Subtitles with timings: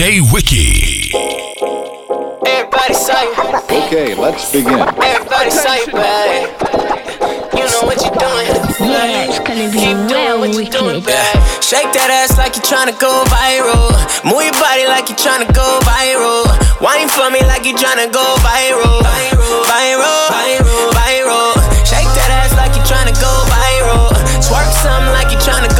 [0.00, 1.12] DJ Wiki.
[2.48, 3.28] Everybody say,
[3.68, 4.80] Okay, let's begin.
[4.96, 6.48] everybody say, babe.
[7.52, 8.48] You know what you're doing.
[8.80, 11.12] Yeah, it's gonna be Keep doing real what you're doing, wicked.
[11.12, 11.36] babe.
[11.60, 13.92] Shake that ass like you're tryna go viral.
[14.24, 16.48] Move your body like you're tryna go viral.
[16.80, 19.04] Wine for me like you're tryna go viral.
[19.04, 21.52] Viral, viral, viral, viral.
[21.84, 24.08] Shake that ass like you're tryna go viral.
[24.48, 25.79] Twerk something like you're tryna go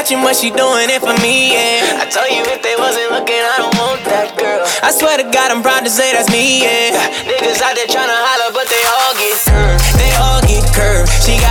[0.00, 2.00] watching what she doing it for me, yeah.
[2.00, 4.64] I told you if they wasn't looking, I don't want that girl.
[4.80, 6.96] I swear to God, I'm proud to say that's me, yeah.
[7.28, 9.79] Niggas out there tryna holler, but they all get curved.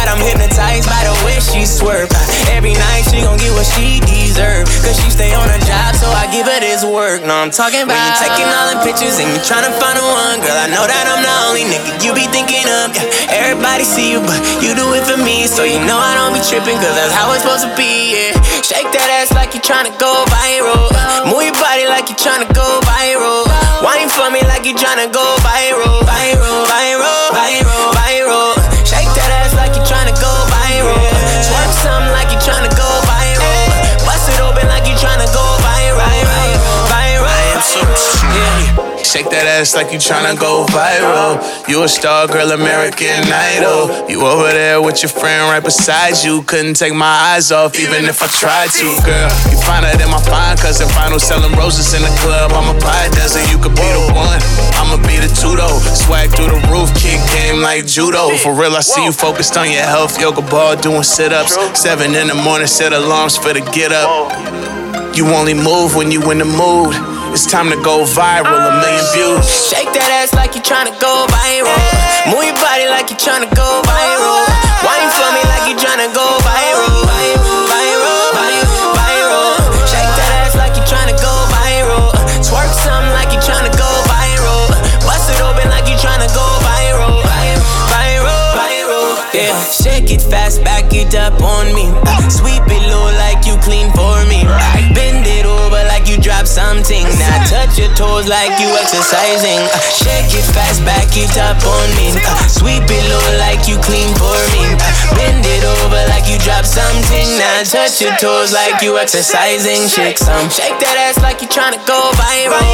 [0.09, 2.09] Them hypnotized by the way she swerve.
[2.49, 4.66] Every night she gon' get what she deserve.
[4.82, 7.22] Cause she stay on her job, so I give her this work.
[7.30, 10.05] No, I'm talking about when you taking all them pictures and you tryna find the
[10.09, 10.41] one.
[10.41, 12.90] Girl, I know that I'm the only nigga you be thinking of.
[12.90, 13.38] Yeah.
[13.38, 15.45] Everybody see you, but you do it for me.
[15.45, 18.34] So you know I don't be tripping, cause that's how it's supposed to be, yeah.
[18.65, 20.90] Shake that ass like you tryna go viral.
[21.30, 23.46] Move your body like you tryna go viral.
[23.85, 25.60] Wine for me like you tryna go viral.
[25.60, 25.99] Viral,
[39.10, 41.41] Shake that ass like you tryna go viral.
[41.65, 44.05] You a star, girl, American Idol.
[44.05, 46.46] You over there with your friend right beside you.
[46.46, 49.34] Couldn't take my eyes off, even if I tried to, girl.
[49.49, 50.85] You finer than my fine cousin.
[50.93, 52.54] Final selling roses in the club.
[52.54, 53.49] I'm a pie desert.
[53.49, 54.37] You could be the one.
[54.77, 55.82] I'ma be the two though.
[55.98, 58.30] Swag through the roof, kick game like judo.
[58.37, 60.21] For real, I see you focused on your health.
[60.21, 61.57] Yoga ball doing sit ups.
[61.74, 64.30] Seven in the morning, set alarms for the get up.
[65.18, 67.19] You only move when you in the mood.
[67.31, 69.46] It's time to go viral, a million oh, views.
[69.69, 71.72] Shake that ass like you tryna go viral.
[72.34, 74.44] Move your body like you tryna go viral.
[74.81, 77.06] Wine for me like you tryna go viral.
[77.06, 79.56] Viral, viral, viral, viral.
[79.88, 82.12] Shake that ass like you tryna go viral.
[82.44, 84.68] Twerk something like you tryna go viral.
[85.06, 87.24] Bust it open like you tryna go viral.
[87.24, 89.56] Viral, viral, yeah.
[89.70, 91.88] Shake it fast, back it up on me.
[92.28, 93.94] Sweep it low like you clean
[96.50, 97.06] something.
[97.22, 99.62] Now touch your toes like you exercising.
[99.70, 102.10] Uh, Shake it fast, back it up on me.
[102.18, 104.66] Uh, Sweep it low like you clean for me.
[104.74, 104.82] Uh,
[105.14, 107.28] Bend it over like you drop something.
[107.38, 109.86] Now touch your toes like you exercising.
[109.88, 110.50] Shake some.
[110.50, 112.66] Shake that ass like you tryna go viral.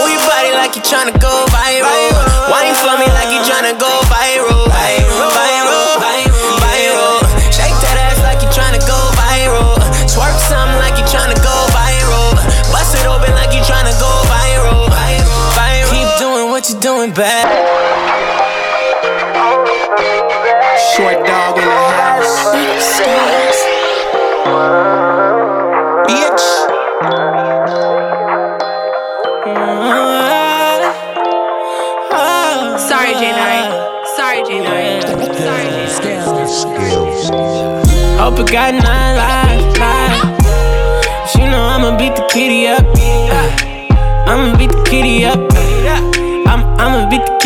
[0.00, 2.08] Move your body like you tryna go viral.
[2.48, 4.16] Wine for me like you tryna go viral.
[4.18, 4.57] Viral,
[17.18, 17.77] what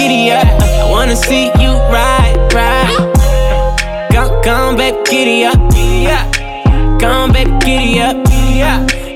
[0.02, 0.42] Kitty up.
[0.42, 4.10] I wanna see you ride, ride.
[4.10, 5.54] Come, come, baby, kitty up.
[6.98, 8.18] Come, baby, kitty up.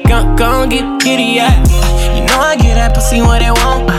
[0.06, 1.58] Come, come, get kitty up.
[2.14, 3.90] You know I get that pussy what they want.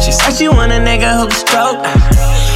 [0.00, 1.82] She said she want a nigga who can stroke.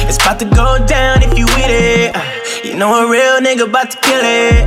[0.07, 2.15] It's about to go down if you with it.
[2.63, 4.63] You know a real nigga about to kill it.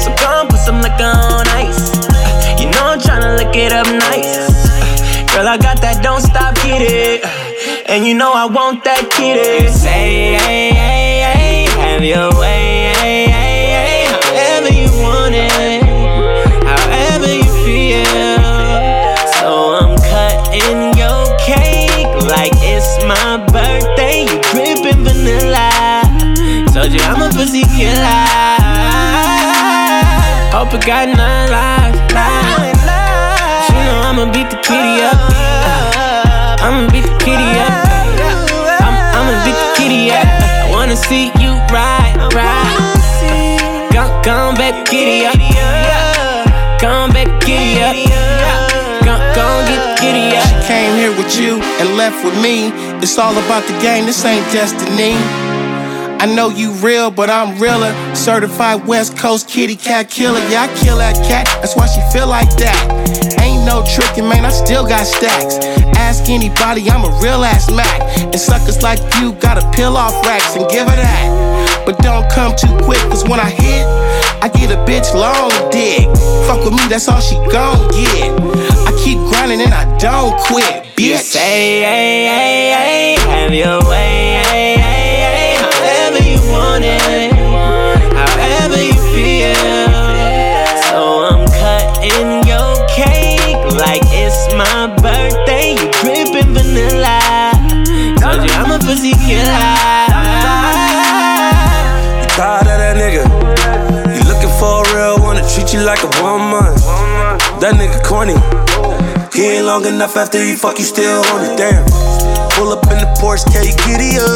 [0.00, 1.90] So come put some liquor on ice.
[2.62, 4.46] You know I'm tryna lick it up nice.
[5.34, 7.53] Girl, I got that don't stop, get it.
[7.94, 9.70] And you know I want that kitty.
[9.70, 15.78] Say, hey, hey, hey, have your way, hey, hey, however you want it,
[16.66, 18.02] however you feel.
[19.38, 24.26] So I'm cutting your cake like it's my birthday.
[24.26, 26.02] You dripping vanilla.
[26.74, 28.26] Told you I'm a pussy killer.
[30.50, 31.94] Hope it got nine lives.
[32.10, 33.70] lives.
[33.70, 35.93] She know I'ma beat the kitty up.
[36.64, 37.76] I'ma beat the kitty up.
[38.80, 40.24] I'm, I'ma beat the kitty up.
[40.24, 42.94] I wanna see you ride, ride.
[43.92, 45.36] Come, come back, kitty up.
[46.80, 47.92] Come back, kitty up.
[49.04, 50.64] Come, come get kitty up.
[50.64, 52.72] Came here with you and left with me.
[53.02, 55.12] It's all about the game, this ain't destiny.
[56.18, 57.92] I know you real, but I'm realer.
[58.14, 60.40] Certified West Coast kitty cat killer.
[60.48, 63.38] Yeah, I kill that cat, that's why she feel like that.
[63.42, 65.83] Ain't no tricking, man, I still got stacks.
[65.96, 68.00] Ask anybody, I'm a real ass Mac.
[68.20, 71.82] And suckers like you gotta peel off racks and give her that.
[71.86, 73.00] but don't come too quick.
[73.10, 73.86] Cause when I hit,
[74.42, 76.08] I get a bitch long dick.
[76.46, 78.30] Fuck with me, that's all she gon' get.
[78.86, 81.18] I keep grinding and I don't quit, bitch.
[81.18, 84.33] Say, hey, hey, hey, have your way,
[99.32, 100.84] I'm a.
[102.36, 103.24] Tired of that nigga.
[104.12, 106.76] You looking for a real one to treat you like a woman.
[107.64, 108.36] That nigga corny.
[109.32, 111.84] He ain't long enough after he fuck you still on it, damn.
[112.54, 114.28] Pull up in the Porsche, can you giddy up?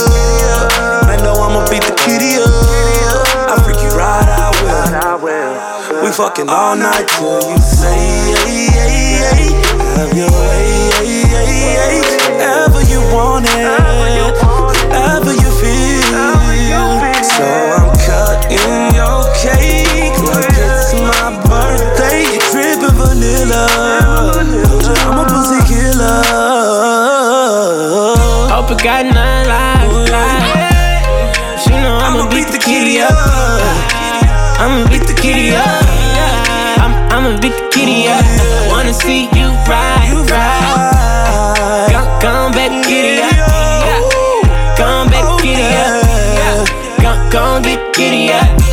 [1.06, 2.48] I know I'ma beat the kitty up.
[3.46, 6.02] I freak you right, I will.
[6.02, 7.94] We fucking all night till you say,
[8.42, 9.52] hey, hey, hey.
[10.00, 10.57] Have your way,
[37.50, 38.24] the kitty up.
[38.68, 41.92] Wanna see you ride, ride.
[42.20, 44.76] Come, back, kitty up.
[44.76, 46.68] Come back, kitty up.
[47.00, 48.67] Come, come get kitty up.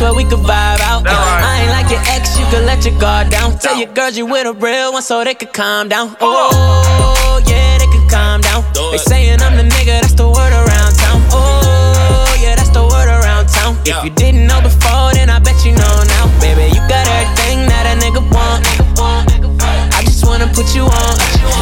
[0.00, 1.06] A where we could vibe out.
[1.06, 3.58] I ain't like your ex, you could let your guard down.
[3.58, 6.16] Tell your girls you with a real one so they could calm down.
[6.20, 8.64] Oh, yeah, they could calm down.
[8.90, 11.22] They saying I'm the nigga, that's the word around town.
[11.32, 13.76] Oh, yeah, that's the word around town.
[13.84, 16.26] If you didn't know before, then I bet you know now.
[16.40, 18.66] Baby, you got everything that a nigga want.
[19.94, 21.14] I just wanna put you on,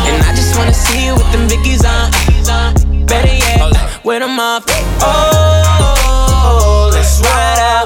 [0.08, 2.10] and I just wanna see you with them Vickies on.
[3.06, 4.64] Better yet, with them off.
[5.00, 7.83] Oh, let's ride out.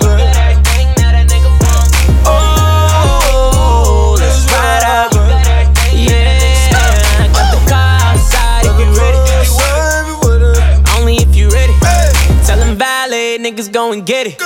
[14.08, 14.40] Get it.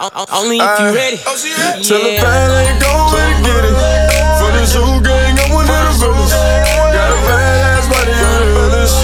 [0.00, 1.18] O- o- Only if you ready.
[1.26, 1.34] Oh,
[1.82, 2.22] Tell the Yeah.
[2.22, 3.74] ballet go and get it.
[4.38, 6.30] For the zoo gang, I'm one of the villains.
[6.30, 8.94] Got a badass body on the village.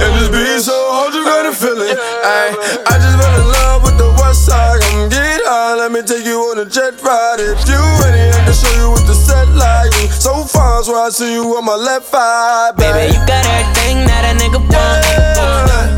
[0.00, 1.98] And this beat so hard, you gotta feel it.
[2.24, 2.56] Ay,
[2.88, 4.80] I just fell in love with the west side.
[4.80, 7.40] Come get high, let me take you on a jet ride.
[7.40, 9.92] If you ready, I can show you what the set like.
[10.00, 14.06] You so fine, so I see you on my left eye, Baby, you got everything
[14.08, 15.04] that a nigga want.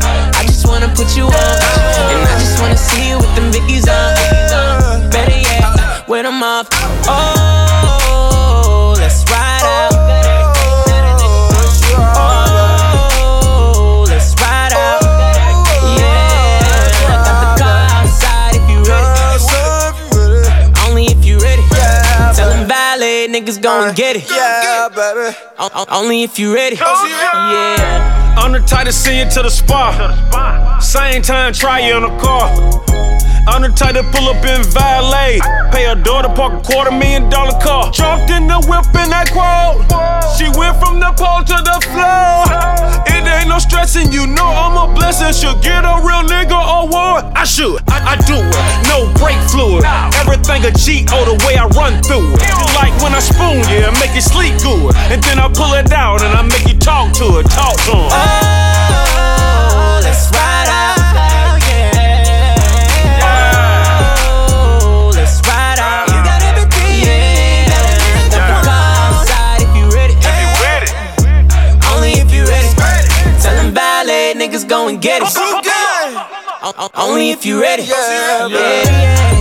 [0.61, 5.09] just wanna put you on, and I just wanna see you with them Vickies on.
[5.09, 6.67] Better yet, with them off.
[7.07, 7.50] Oh,
[23.51, 24.29] niggas go and get it.
[24.29, 25.35] Yeah, baby.
[25.59, 26.75] O- o- Only if you ready.
[26.77, 28.35] Yeah.
[28.37, 30.79] I'm the type to send you to the spa.
[30.81, 32.49] Same time, try you in the car.
[33.47, 35.39] I'm the type to pull up in valet.
[35.71, 37.91] Pay her daughter park a quarter million dollar car.
[37.91, 39.81] Jumped in the whip in that quote.
[40.37, 42.45] She went from the pole to the floor.
[43.09, 45.33] It ain't no stressing, you know I'm a blessing.
[45.33, 47.25] She'll get a real nigga award.
[47.35, 48.55] I should, I, I do it.
[48.87, 49.83] No brake fluid.
[50.21, 52.41] Everything a G O the way I run through it.
[52.45, 54.95] You like when I spoon and make you sleep good.
[55.09, 57.91] And then I pull it out and I make you talk to it, talk to
[57.91, 58.09] him.
[58.11, 60.99] Oh, let's ride out.
[63.23, 66.07] Oh, let's ride out.
[66.07, 67.05] You got everything.
[67.05, 67.69] Yeah.
[68.31, 70.15] Got the car outside if you ready.
[71.93, 72.69] Only if you ready.
[73.41, 73.73] Tell them
[74.37, 75.29] niggas go and get it.
[76.95, 77.83] Only if you ready.
[77.83, 79.40] Yeah, yeah, yeah, yeah.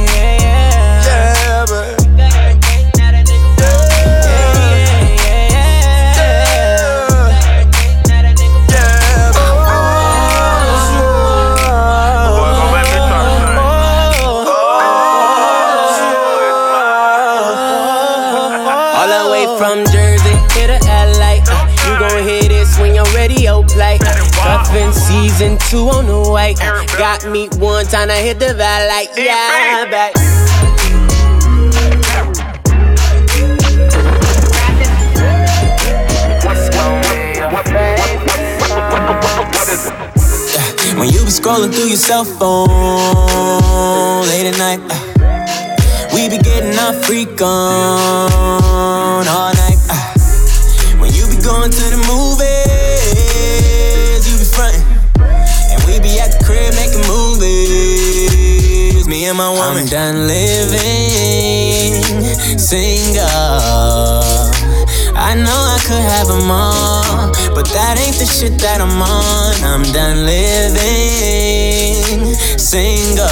[25.70, 26.58] two on the white.
[26.98, 28.88] Got me one time, I hit the valley.
[28.88, 30.14] like, yeah, back.
[40.98, 42.66] When you be scrolling through your cell phone
[44.26, 49.78] late at night, uh, we be getting our freak on all night.
[49.88, 52.29] Uh, when you be going to the movies
[59.40, 59.84] my woman.
[59.84, 62.02] I'm done living
[62.58, 63.24] single.
[65.16, 69.54] I know I could have them all, but that ain't the shit that I'm on.
[69.64, 70.76] I'm done living
[72.58, 73.24] single.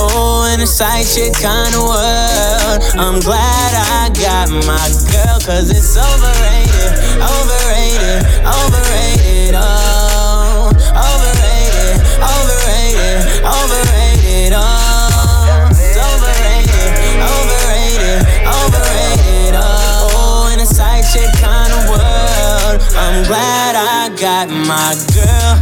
[0.00, 2.80] Oh, in a side chick kind of world.
[2.96, 9.60] I'm glad I got my girl, cause it's overrated, overrated, overrated.
[9.60, 13.95] Oh, overrated, overrated, overrated.
[14.54, 19.54] Oh, it's overrated, overrated, overrated.
[19.58, 22.82] Oh, in a side chick kind of world.
[22.94, 25.58] I'm glad I got my girl.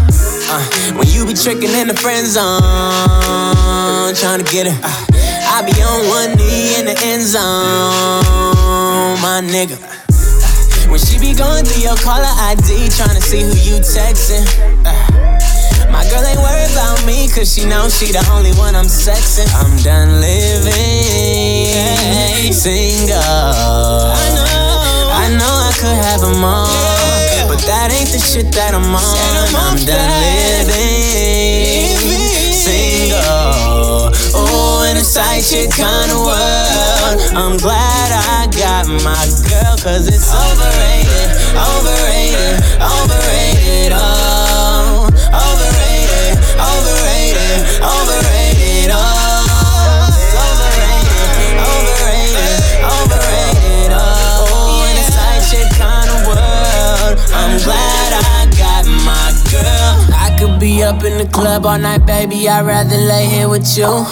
[0.51, 2.61] Uh, when you be tricking in the friend zone,
[4.17, 4.79] trying to get her.
[4.83, 5.05] Uh,
[5.57, 7.41] I be on one knee in the end zone,
[9.23, 9.81] my nigga.
[9.81, 14.74] Uh, when she be going through your caller ID, trying to see who you texting.
[15.95, 19.47] My girl ain't worried about me, cause she knows she the only one I'm sexing.
[19.55, 21.71] I'm done living
[22.53, 23.15] single.
[23.15, 26.67] I know, I know I could have them all,
[27.47, 28.99] but that ain't the shit that I'm on.
[29.55, 31.95] I'm done living
[32.51, 34.11] single.
[34.35, 37.23] Oh, in a side chick kind of world.
[37.39, 43.93] I'm glad I got my girl, cause it's overrated, overrated, overrated.
[43.95, 45.74] Oh, overrated,
[46.59, 48.91] overrated, overrated.
[48.93, 49.47] Oh,
[50.39, 53.91] overrated, overrated, overrated.
[53.95, 57.15] Oh, in a kind of world.
[57.33, 59.95] I'm glad I got my girl.
[60.15, 62.49] I could be up in the club all night, baby.
[62.49, 64.07] I'd rather lay here with you.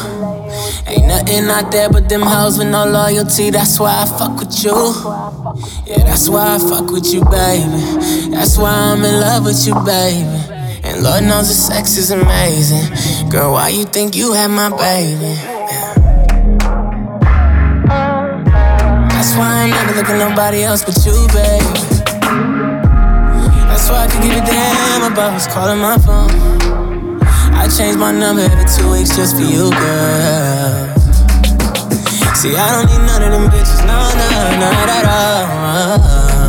[0.86, 3.50] Ain't nothing out there but them hoes with no loyalty.
[3.50, 4.76] That's why I fuck with you.
[5.86, 8.30] Yeah, that's why I fuck with you, baby.
[8.30, 10.51] That's why I'm in love with you, baby.
[11.02, 13.28] Lord knows the sex is amazing.
[13.28, 15.34] Girl, why you think you had my baby?
[19.10, 21.66] That's why I never looking nobody else but you, baby.
[23.66, 26.30] That's why I can give a damn about who's calling my phone.
[27.52, 30.86] I change my number every two weeks just for you, girl.
[32.38, 36.41] See, I don't need none of them bitches, no, no, not at all.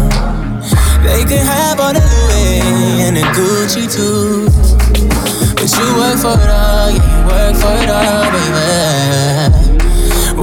[1.03, 4.47] They can have all the Louis and the Gucci too.
[5.55, 9.73] But you work for it all, yeah, you work for it all, baby.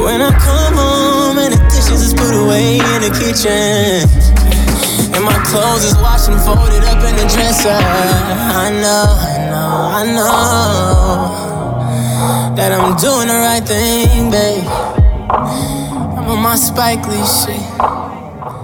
[0.04, 4.08] When I come home and the dishes is put away in the kitchen.
[5.14, 7.68] And my clothes is washed and folded up in the dresser.
[7.70, 11.50] I know, I know, I know
[12.54, 14.64] that I'm doing the right thing, babe.
[15.30, 17.69] I'm on my Spike Lee shit.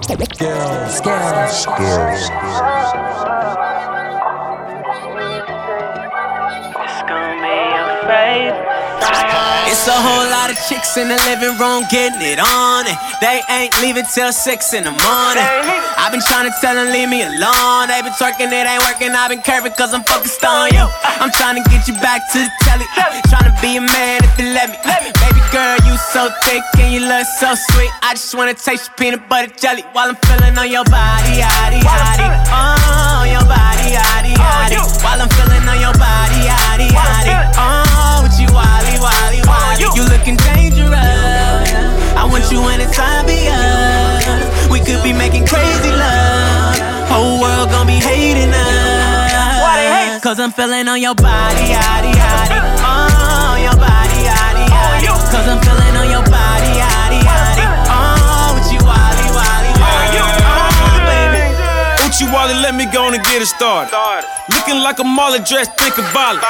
[0.06, 0.98] Skills.
[0.98, 1.62] Skills.
[1.62, 3.05] Skills.
[9.86, 13.38] It's a whole lot of chicks in the living room getting it on, and they
[13.46, 15.46] ain't leaving till six in the morning.
[15.94, 17.86] I've been trying to tell them leave me alone.
[17.86, 19.14] They been twerking, it ain't working.
[19.14, 20.82] I've been curving cause I'm focused on you.
[21.22, 22.82] I'm trying to get you back to the telly.
[23.30, 24.78] Trying to be a man if you let me.
[24.82, 27.90] Baby girl, you so thick and you look so sweet.
[28.02, 31.78] I just wanna taste your peanut butter jelly while I'm feeling on your body, yaddy,
[31.78, 32.26] yaddy.
[32.50, 34.82] Oh, your body, yaddy, yaddy.
[35.06, 37.38] While I'm feeling on your body, yaddy, yaddy.
[37.54, 39.86] Oh, with you, wally, wally, wally.
[39.96, 41.70] You looking dangerous.
[42.18, 44.26] I want you anytime be us.
[44.68, 46.76] We could be making crazy love.
[47.08, 50.22] Whole world gon' be hating us.
[50.22, 52.58] Cause I'm feeling on your body, yaddy, yaddy.
[52.82, 55.06] Oh, your body, yaddy, yaddy.
[55.30, 57.62] Cause I'm feeling on your body, yaddy, yaddy.
[57.86, 60.18] Oh, with you, wally, wally, wally.
[60.18, 61.46] Oh, baby.
[62.10, 63.94] Uchi Wally, let me go on and get it started.
[64.50, 66.44] Looking like a Molly dressed, think about it.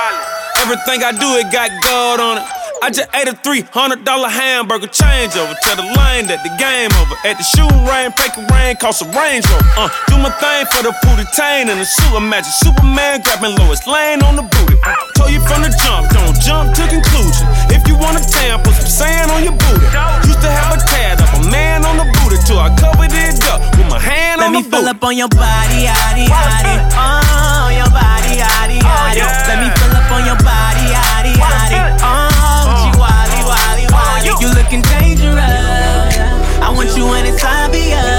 [0.62, 2.55] Everything I do, it got God on it.
[2.83, 5.56] I just ate a $300 hamburger changeover.
[5.64, 7.16] Tell the lane that the game over.
[7.25, 9.88] At the shooting range, break a rain, cost a Range Rover.
[9.88, 13.80] Uh, do my thing for the booty tain and the sewer Imagine Superman grabbing Lois
[13.88, 14.76] Lane on the booty.
[14.85, 17.49] Uh, told you from the jump, don't jump to conclusion.
[17.73, 19.88] If you want a tan, put some sand on your booty.
[20.28, 23.40] Used to have a tad up, a man on the booty till I covered it
[23.50, 26.75] up with my hand Let on me fill up on your body, yaddy, yaddy.
[26.92, 29.25] Oh, your body, yaddy, yaddy.
[29.49, 31.80] Let me fill up on your body, yaddy, yaddy.
[32.04, 32.25] Oh,
[33.92, 34.28] wally.
[34.40, 35.38] You looking dangerous.
[36.60, 38.15] I want you anytime be us.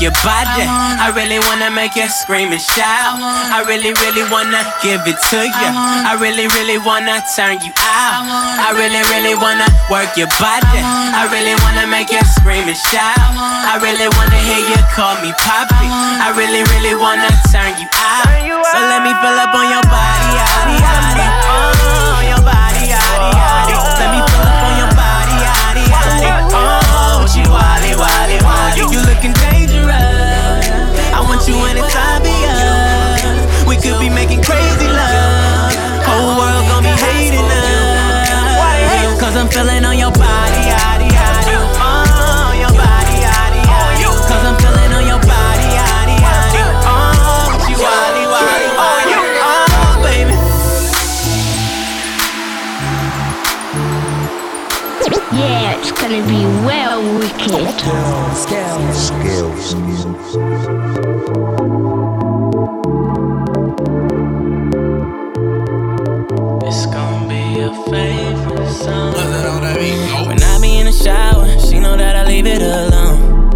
[0.00, 0.66] Your body.
[0.66, 3.18] I really wanna make you scream and shout.
[3.18, 5.70] I really, really wanna give it to you.
[6.06, 8.22] I really, really wanna turn you out.
[8.62, 10.80] I really, really wanna work your body.
[10.82, 13.18] I really wanna make you scream and shout.
[13.18, 15.88] I really wanna hear you call me poppy.
[15.90, 18.26] I really, really wanna turn you out.
[18.70, 21.26] So let me fill up on your body, yaddy, yaddy.
[21.48, 23.87] Oh, your body, yaddy, yaddy.
[39.48, 41.56] I'm feeling on your body, yaddy, yaddy.
[41.80, 44.04] Oh, your body, yaddy, yaddy.
[44.28, 46.60] Cause I'm feeling on your body, yaddy, yaddy.
[46.84, 49.16] Oh, she wally, wally, wally.
[49.40, 50.36] Oh, baby.
[55.34, 57.48] Yeah, it's gonna be well wicked.
[57.48, 57.82] It's
[72.28, 73.52] leave it alone.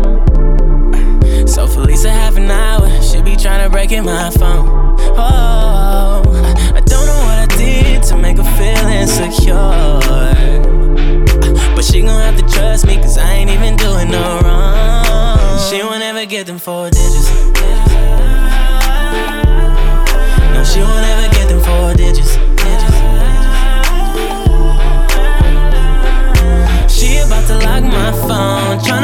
[1.47, 4.67] So Felisa half an hour, she be tryna break in my phone.
[5.15, 6.23] Oh,
[6.75, 10.01] I don't know what I did to make her feel insecure.
[11.75, 15.59] But she gon' have to trust me, cause I ain't even doing no wrong.
[15.69, 17.31] She won't ever get them four digits.
[20.55, 21.22] No, she won't ever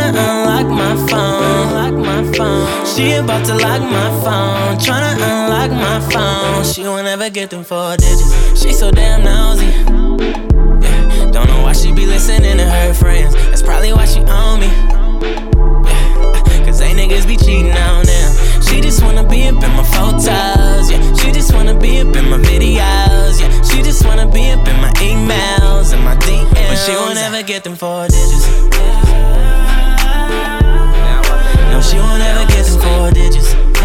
[0.08, 2.86] tryna unlock my phone, lock my phone.
[2.86, 6.64] She about to lock my phone, tryna unlock my phone.
[6.64, 8.60] She won't ever get them four digits.
[8.60, 9.66] She so damn nosy.
[9.66, 11.30] Yeah.
[11.30, 13.34] Don't know why she be listening to her friends.
[13.34, 14.66] That's probably why she on me.
[15.86, 16.64] Yeah.
[16.64, 18.62] Cause they niggas be cheating on them.
[18.62, 20.90] She just wanna be up in my photos.
[20.90, 21.14] Yeah.
[21.16, 23.40] She just wanna be up in my videos.
[23.40, 23.62] Yeah.
[23.62, 26.50] She just wanna be up in my emails and my DMs.
[26.52, 29.07] But she won't ever get them four digits.
[31.80, 33.77] She won't ever get them four digits.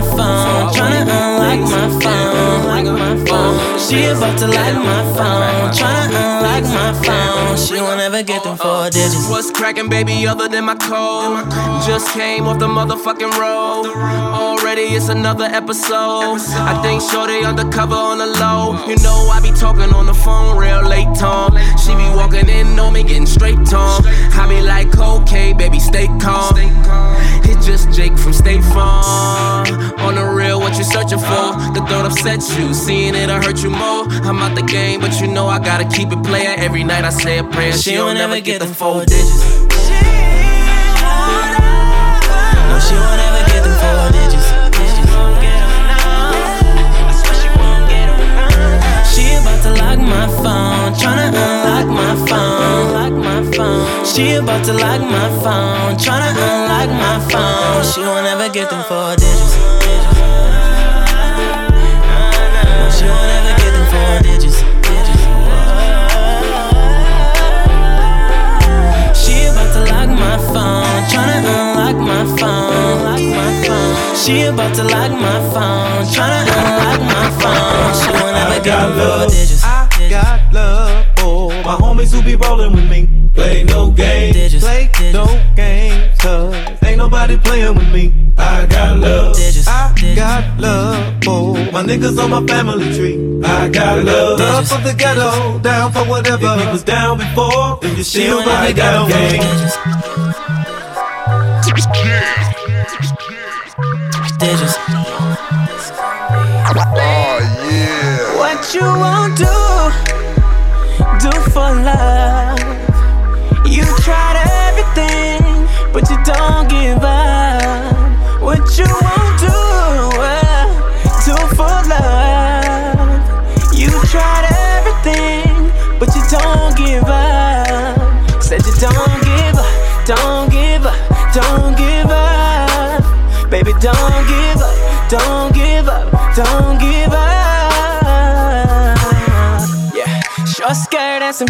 [0.00, 3.78] My phone, tryna unlock my phone.
[3.78, 7.56] She about to lock my phone, tryna unlock my phone.
[7.56, 9.28] She won't ever get them four digits.
[9.28, 11.50] What's cracking, baby, other than my code?
[11.86, 13.86] Just came off the motherfucking road.
[13.86, 16.40] Already it's another episode.
[16.40, 18.86] I think Shorty undercover on the low.
[18.86, 21.56] You know I be talking on the phone real late, Tom.
[21.78, 24.02] She be walking in on me, getting straight, Tom.
[24.06, 26.56] I be like, okay, baby, stay calm.
[27.50, 29.66] It's just Jake from State Farm.
[29.98, 31.46] On the real, what you searching for?
[31.74, 34.06] The thought upsets you, seeing it, I hurt you more.
[34.28, 36.54] I'm out the game, but you know I gotta keep it player.
[36.56, 37.72] Every night I say a prayer.
[37.72, 39.60] She don't ever get the four digits.
[42.68, 43.29] No, she won't ever
[50.20, 54.04] my phone, tryna unlock my phone, lock my phone.
[54.04, 57.82] She about to lock my phone, tryna unlock my phone.
[57.90, 59.54] She won't ever get them four digits.
[62.96, 64.58] She won't ever get them four digits.
[69.20, 73.94] She about to lock my phone, tryna unlock my phone, lock my phone.
[74.14, 77.92] She about to lock my phone, tryna unlock my phone.
[78.00, 79.59] She won't ever get them four digits.
[82.10, 83.08] Homies who be rolling with me.
[83.34, 85.14] Play no games, Digits, play digits.
[85.14, 88.12] no games, cause ain't nobody playing with me.
[88.36, 90.16] I got love, Digits, I digits.
[90.16, 93.18] got love for my niggas on my family tree.
[93.44, 96.54] I got love, love for the ghetto, down for whatever.
[96.58, 99.10] If you was down before, then you She still won't ever ride get them down
[99.10, 99.40] four gang.
[99.40, 99.76] digits.
[104.38, 104.76] Digits.
[106.72, 109.44] Oh, what you won't do,
[111.22, 112.39] do for love.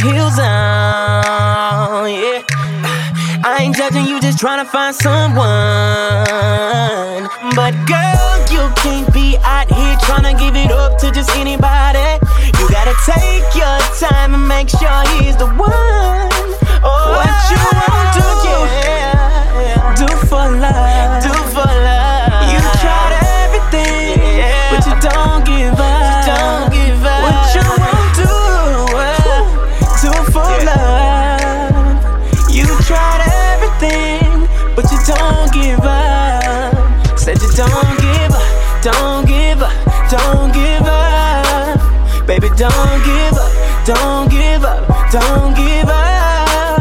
[0.01, 2.09] Heels on.
[2.11, 2.43] Yeah,
[3.45, 5.47] I ain't judging you, just trying to find someone.
[7.55, 12.19] But girl, you can't be out here trying to give it up to just anybody.
[12.59, 16.00] You gotta take your time and make sure he's the one.
[37.21, 39.73] Said you don't give up, don't give up,
[40.09, 42.27] don't give up.
[42.27, 43.53] Baby, don't give up,
[43.85, 46.81] don't give up, don't give up.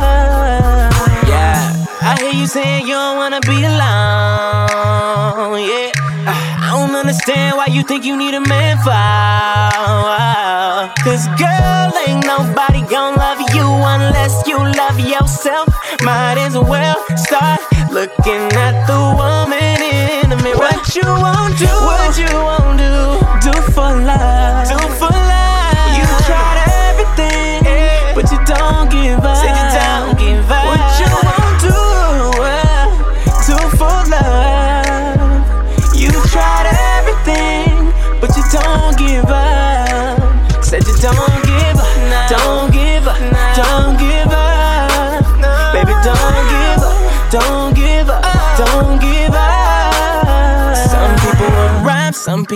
[1.27, 5.59] Yeah, I hear you saying you don't wanna be alone.
[5.59, 5.91] Yeah,
[6.23, 8.95] I don't understand why you think you need a man for.
[11.03, 15.67] Cause girl, ain't nobody gonna love you unless you love yourself.
[16.01, 17.59] Might as well start
[17.91, 19.38] looking at the one
[20.95, 22.58] you won't do, what you won't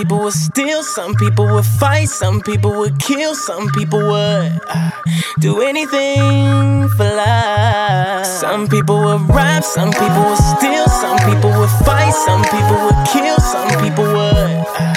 [0.03, 4.91] people would steal, some people would fight, some people would kill, some people would uh,
[5.39, 8.25] do anything for love.
[8.25, 12.99] Some people would rap, some people would steal, some people would fight, some people would
[13.07, 14.93] kill, some people would uh,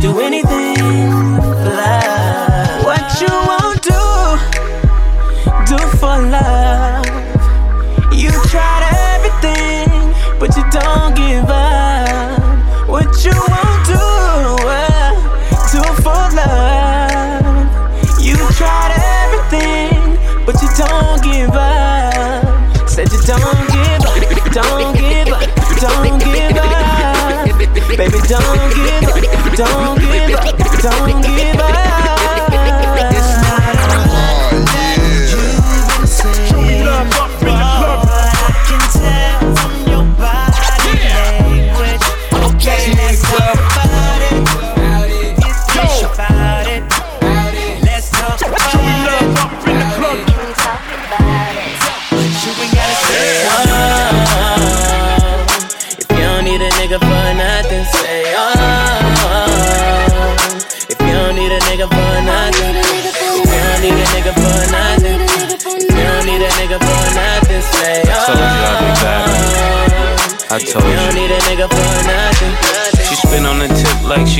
[0.00, 2.84] do anything for love.
[2.84, 4.02] What you won't do,
[5.70, 7.06] do for love.
[8.12, 9.86] You tried everything,
[10.40, 12.88] but you don't give up.
[12.88, 13.57] What you
[20.78, 22.88] don't give up.
[22.88, 25.42] Said you don't give up, don't give up,
[25.82, 27.48] don't give up.
[27.98, 29.18] Baby, don't give up,
[29.56, 31.17] don't give up, don't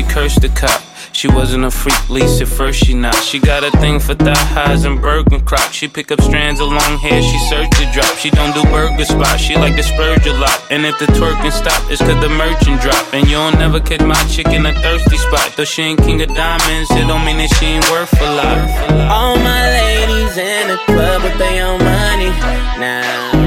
[0.08, 0.82] cursed the cop.
[1.12, 3.14] She wasn't a freak, least at first she not.
[3.14, 5.72] She got a thing for thigh highs and burger crop.
[5.72, 8.14] She pick up strands of long hair, she search the drop.
[8.18, 10.62] She don't do burger spots, she like to splurge a lot.
[10.70, 13.02] And if the twerking stop, it's cause the merchant drop.
[13.12, 15.54] And you'll never catch my chick in a thirsty spot.
[15.56, 18.58] Though she ain't king of diamonds, it don't mean that she ain't worth a lot.
[19.10, 22.30] All my ladies in the club with their own money.
[22.78, 23.37] Now,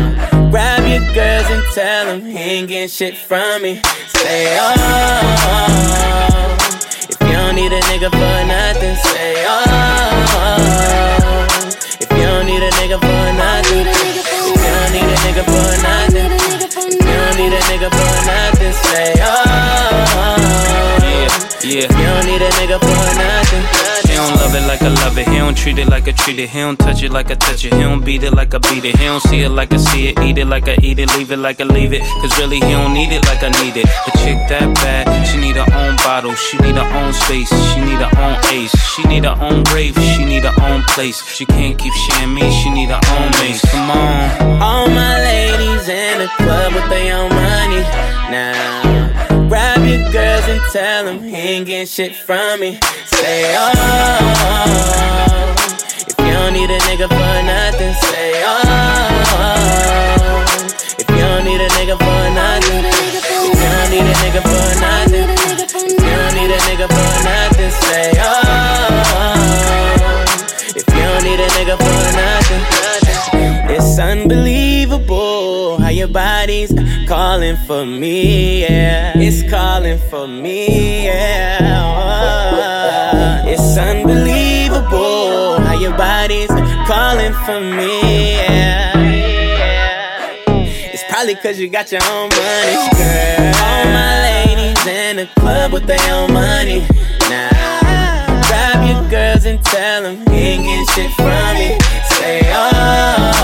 [0.91, 3.81] your girls and tell them he ain't getting shit from me.
[4.17, 4.67] Say, oh.
[7.09, 9.53] If you don't need a nigga for nothing, say, oh.
[12.01, 15.71] If you don't need a nigga for nothing, if you don't need a nigga for
[15.81, 19.29] nothing, if you don't need a nigga for nothing, say, oh.
[21.63, 23.63] Yeah, If you don't need a nigga for nothing,
[24.27, 25.27] don't love it like I love it.
[25.27, 26.49] He don't treat it like I treat it.
[26.49, 27.73] He don't touch it like I touch it.
[27.73, 28.97] He don't beat it like I beat it.
[28.97, 30.19] He don't see it like I see it.
[30.19, 31.09] Eat it like I eat it.
[31.17, 32.01] Leave it like I leave it.
[32.21, 33.85] Cause really he don't need it like I need it.
[33.85, 36.35] A chick that bad, she need her own bottle.
[36.35, 37.49] She need her own space.
[37.73, 38.73] She need her own ace.
[38.93, 39.95] She need her own grave.
[40.15, 41.23] She need her own place.
[41.25, 42.45] She can't keep sharing me.
[42.61, 43.61] She need her own mace.
[43.71, 44.61] Come on.
[44.61, 47.81] All my ladies in the club with their own money.
[48.31, 48.50] Now,
[50.71, 52.79] tell him he ain't getting shit from me.
[53.05, 53.71] Say, oh.
[56.07, 58.55] If you don't need a nigga for nothing, say, oh.
[60.97, 64.79] If you don't need a nigga for nothing, if you don't need a nigga for
[64.79, 68.31] nothing, if you don't need a nigga for nothing, say, oh.
[70.73, 73.00] If you don't need a nigga for nothing,
[73.91, 76.71] it's unbelievable how your body's
[77.09, 79.11] calling for me, yeah.
[79.17, 81.83] It's calling for me, yeah.
[83.45, 86.47] It's unbelievable how your body's
[86.87, 88.93] calling for me, yeah.
[90.93, 93.53] It's probably cause you got your own money, girl.
[93.59, 96.87] All my ladies in the club with their own money.
[97.29, 97.49] Now,
[98.47, 101.77] grab your girls and tell them he ain't getting shit from me.
[102.15, 103.40] Say, oh.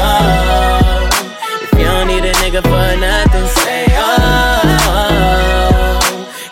[2.58, 4.40] Nigga for nothing, say, oh.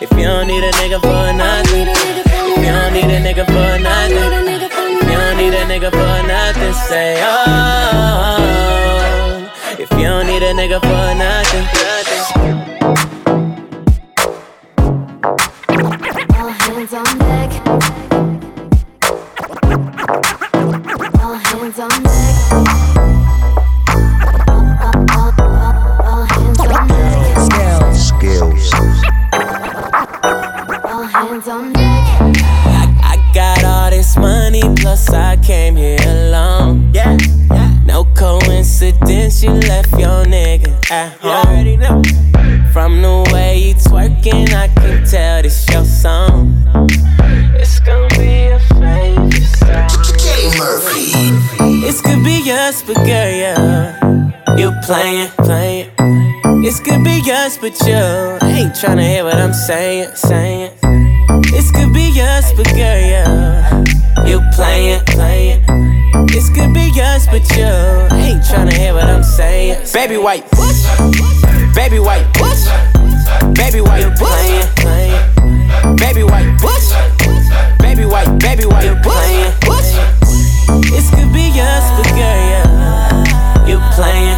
[0.00, 3.78] If you don't need a nigga for nothing, if you don't need a nigga for
[3.82, 4.16] nothing,
[4.62, 8.42] if you don't need a nigga for nothing, say, oh.
[9.78, 12.75] If you don't need a nigga for nothing, nothing.
[39.46, 42.02] You left your nigga at home.
[42.72, 46.64] From the way you twerking, I can tell this your song.
[47.54, 49.88] It's gonna be a favorite song.
[50.58, 51.12] Murphy.
[51.80, 53.94] This could be yours, but girl, yeah.
[54.58, 55.90] You playing, playing.
[56.62, 58.02] This could be yours, but you
[58.50, 60.72] ain't tryna hear what I'm saying, saying.
[61.52, 63.84] This could be yours, but girl, yeah.
[64.26, 65.75] You playing, playing.
[66.36, 69.80] This could be yours, but you ain't tryna hear what I'm saying.
[69.94, 70.44] Baby white,
[71.74, 72.28] baby white,
[73.54, 74.68] baby white, you playing.
[75.96, 76.60] Baby white,
[77.80, 79.52] baby white, baby white, you playing.
[80.92, 83.66] This could be yours, but girl, yeah.
[83.66, 84.36] You playing,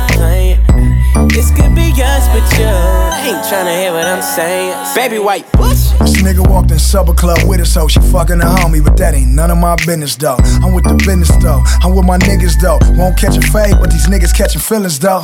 [1.98, 2.18] playing.
[2.18, 4.94] This could but you ain't tryna hear what I'm saying.
[4.94, 8.82] Baby white, this nigga walked in Supper Club with her, so she fucking a homie,
[8.82, 10.36] but that ain't none of my business though.
[10.62, 11.62] I'm with the business though.
[11.82, 12.78] I'm with my niggas though.
[12.96, 15.22] Won't catch a fade, but these niggas catching feelings though.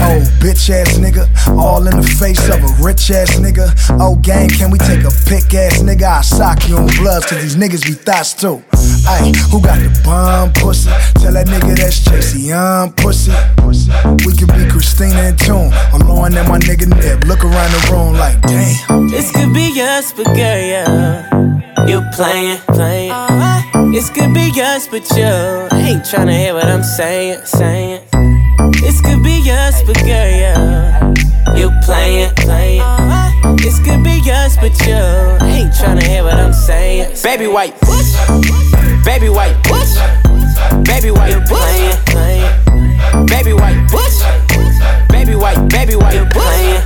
[0.00, 3.70] Oh, bitch ass nigga, all in the face of a rich ass nigga.
[4.00, 6.18] Oh, gang, can we take a pick ass nigga?
[6.18, 8.62] I sock you on bloods, cause these niggas be thoughts too.
[9.08, 10.90] Ayy, who got the bomb pussy?
[11.16, 13.32] Tell that nigga that's Tracy Young pussy.
[14.26, 15.72] We could be Christina and Tune.
[15.92, 17.24] I'm blowing at my nigga Nip.
[17.24, 19.08] Look around the room like, damn.
[19.08, 21.24] This could be us, but girl, yeah.
[21.88, 23.10] You playing, playing.
[23.10, 23.90] Uh-huh.
[23.92, 28.04] This could be us, but you ain't tryna hear what I'm saying, saying.
[28.82, 31.14] This could be us, but girl, yeah.
[31.56, 32.82] You playing, playing.
[32.82, 33.17] Uh-huh.
[33.62, 34.94] This could be yours, but you
[35.46, 37.16] ain't tryna hear what I'm saying.
[37.22, 37.74] Baby white,
[39.04, 39.56] baby white,
[40.84, 41.94] baby white, playing.
[43.26, 43.86] Baby white,
[45.08, 46.82] baby white, baby white, playing.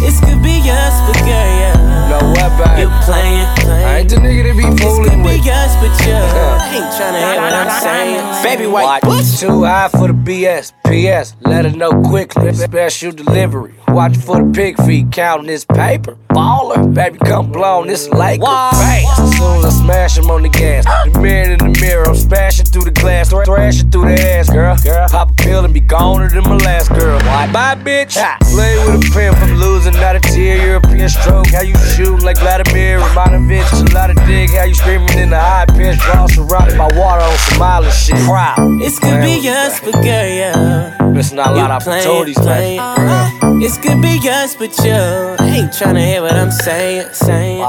[0.00, 2.08] This could be yours, but girl, yeah.
[2.10, 2.82] Know what, baby?
[2.82, 3.86] You playing, playing.
[3.86, 5.44] I ain't the nigga to be fooling with.
[5.46, 8.42] Yours, but you ain't tryna hear what I'm saying.
[8.42, 9.02] Baby white,
[9.38, 10.72] Too high for the BS.
[10.88, 12.52] PS, let her know quickly.
[12.54, 13.74] Special delivery.
[13.88, 16.16] Watch for the pig feet, counting this paper.
[16.30, 18.40] Baller, baby, come blow on this lake.
[18.40, 19.20] Fast.
[19.20, 22.14] As soon as I smash him on the gas, the mirror in the mirror, I'm
[22.14, 24.76] smashing through the glass, thrashing through the ass, girl.
[24.82, 25.08] girl.
[25.08, 27.18] Pop a pill and be goner than my last girl.
[27.20, 28.14] Bye, bitch.
[28.50, 30.64] Play with a pimp, I'm losing, not a tear.
[30.64, 33.90] European stroke, how you shooting like Vladimir Romanovich.
[33.90, 35.98] A lot of dig, how you screaming in the high pitch.
[35.98, 38.16] Draw surrounded by water on some island shit.
[38.24, 38.80] Crowd.
[38.80, 40.96] This could be yours, but girl, yeah.
[41.12, 43.60] Missing out a lot of opportunities, playing, playing.
[43.60, 44.96] This could be yours, but you
[45.44, 47.60] ain't tryna hear what I'm saying, saying.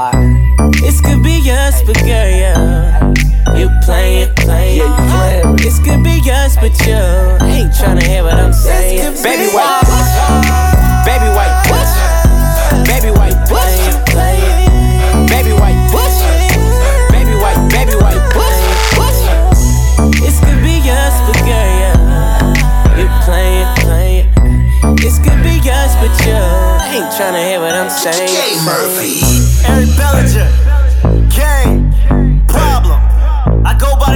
[0.80, 3.12] This could be yours, but girl, yeah.
[3.58, 4.78] You playing, playing.
[4.78, 5.56] Yeah, you playing.
[5.56, 6.96] This could be yours, but you
[7.44, 9.22] ain't tryna hear what I'm saying.
[9.22, 10.69] Baby white,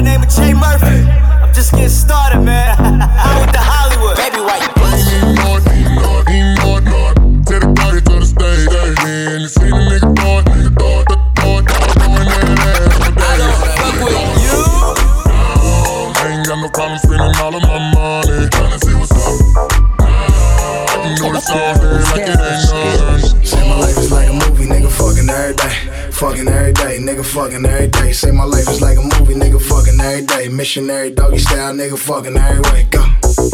[0.04, 1.08] name of J Murphy.
[1.08, 2.76] I'm just getting started, man.
[3.02, 4.16] Out with the Hollywood.
[4.16, 4.73] Baby white.
[26.24, 28.12] Fucking every day, nigga, fucking every day.
[28.12, 30.48] Say my life is like a movie, nigga, fucking every day.
[30.48, 32.88] Missionary doggy style, nigga, fucking every way.
[32.90, 33.53] Go.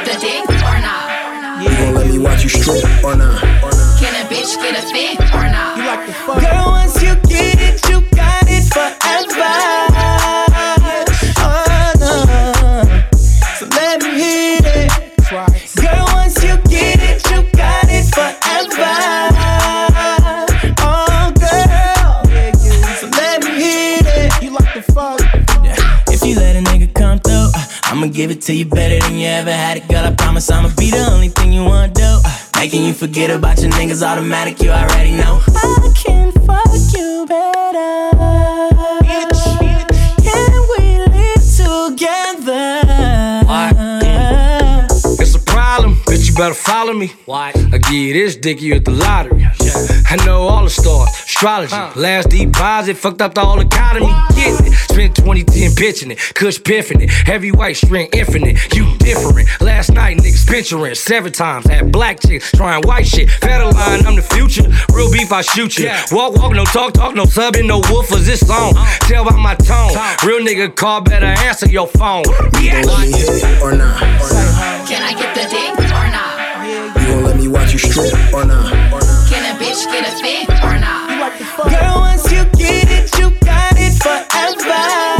[1.61, 3.39] You gon' let me watch you strip or not?
[3.99, 5.77] Can a bitch get a fit or not?
[5.77, 6.41] You like the fuck?
[6.41, 9.53] Girl, once you get it, you got it forever.
[11.37, 12.13] Oh, no.
[13.59, 14.89] So let me hit it.
[15.29, 18.97] Girl, once you get it, you got it forever.
[20.81, 22.25] Oh, girl.
[22.95, 24.41] So let me hit it.
[24.41, 25.19] You like the fuck?
[25.63, 25.75] Yeah.
[26.07, 29.00] If you let a nigga come through, uh, I'ma give it to you better than
[29.21, 30.03] you ever had it, girl.
[30.03, 32.19] I promise I'ma be the only thing you wanna do.
[32.25, 35.39] Uh, making you forget about your niggas automatic, you already know.
[35.47, 36.20] I can
[46.35, 47.13] better follow me.
[47.25, 47.51] Why?
[47.71, 49.45] I give you this dick, you at the lottery.
[49.45, 51.75] I know all the stars, astrology.
[51.99, 54.07] Last deposit, fucked up the whole economy.
[54.35, 54.73] Get it.
[54.73, 57.09] Spent 2010 pitching it, Kush piffing it.
[57.09, 59.47] Heavy white string infinite, you different.
[59.61, 61.65] Last night, niggas pinchering seven times.
[61.67, 63.29] Had black chicks trying white shit.
[63.29, 64.67] Federal line, I'm the future.
[64.93, 65.89] Real beef, I shoot you.
[66.11, 68.25] Walk, walk, no talk, talk, no subbing, no woofers.
[68.25, 68.73] This song.
[69.01, 69.91] Tell by my tone.
[70.25, 72.23] Real nigga call, better answer your phone.
[72.61, 72.81] Yeah.
[72.85, 73.97] Let me hit or not?
[74.87, 75.80] Can I get the dick
[77.91, 78.71] strip or not?
[79.29, 81.37] Can a bitch get a fit or not?
[81.69, 85.10] Girl, once you get it, you got it forever.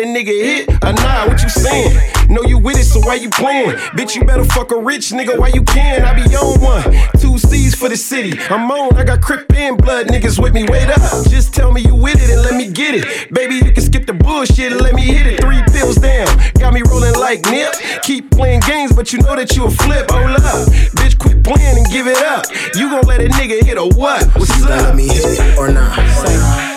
[0.00, 1.26] A nigga hit or nah?
[1.26, 1.96] What you saying?
[2.28, 3.70] Know you with it, so why you playing?
[3.96, 6.02] Bitch, you better fuck a rich nigga while you can.
[6.04, 6.82] I be on one,
[7.18, 8.38] two C's for the city.
[8.50, 10.64] I'm on, I got Crip and blood niggas with me.
[10.64, 13.32] Wait up, just tell me you with it and let me get it.
[13.32, 15.40] Baby, you can skip the bullshit and let me hit it.
[15.40, 16.26] Three pills down,
[16.58, 17.74] got me rolling like Nip.
[18.02, 20.10] Keep playing games, but you know that you a flip.
[20.10, 22.46] Hold up, bitch, quit playing and give it up.
[22.74, 24.24] You gon' let a nigga hit or what?
[24.36, 24.84] What's You gon' up?
[24.86, 25.96] let me hit it or not?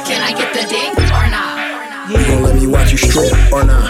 [0.08, 1.13] Can I get the dick or not?
[2.10, 3.90] You gon' let me watch you strip or not?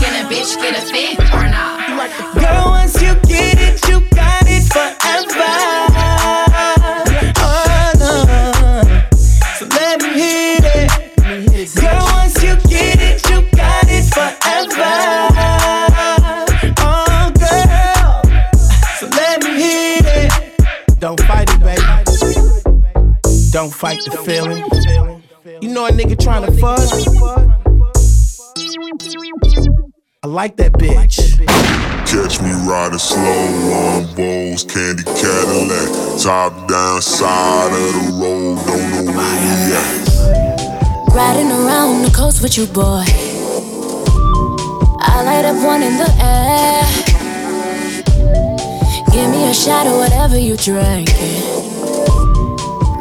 [0.00, 1.86] Can a bitch get a fit or not?
[2.34, 5.54] Girl, once you get it, you got it forever.
[7.38, 8.24] Oh, no.
[9.54, 11.74] So let me hit it.
[11.80, 14.94] Girl, once you get it, you got it forever.
[16.80, 18.22] Oh, girl.
[18.98, 20.98] So let me hit it.
[20.98, 21.82] Don't fight it, baby.
[23.52, 25.03] Don't fight the feeling.
[25.74, 26.78] You know a nigga tryna fuck.
[30.22, 31.18] I like that bitch.
[32.06, 33.24] Catch me riding slow
[33.74, 36.22] on Bowls, candy Cadillac.
[36.22, 41.12] Top down side of the road, don't know where we at.
[41.12, 43.02] Riding around the coast with you, boy.
[45.00, 46.86] I light up one in the air.
[49.10, 51.42] Give me a shot of whatever you drinking.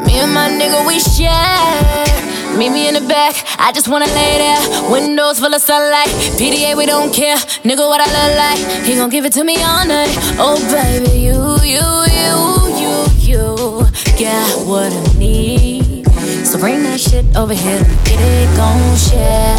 [0.08, 2.33] Me and my nigga, we share.
[2.58, 4.92] Meet me in the back, I just wanna lay there.
[4.92, 6.10] Windows full of sunlight.
[6.38, 7.38] PDA, we don't care.
[7.66, 8.86] Nigga, what I look like.
[8.86, 10.16] He gon' give it to me all night.
[10.38, 11.82] Oh, baby, you, you,
[12.14, 12.36] you,
[12.82, 13.86] you, you.
[14.20, 16.06] Got what I need.
[16.46, 17.80] So bring that shit over here.
[18.06, 19.58] Get it gon' share,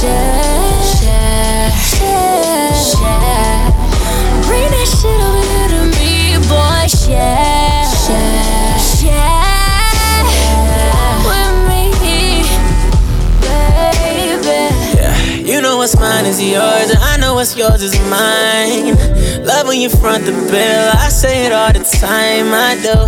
[0.00, 3.68] share, share, share, share.
[4.48, 6.88] Bring that shit over here to me, boy.
[6.88, 7.59] Share,
[15.80, 18.94] what's mine is yours, and I know what's yours is mine.
[19.46, 22.98] Love when you front the bill, I say it all the time, I do.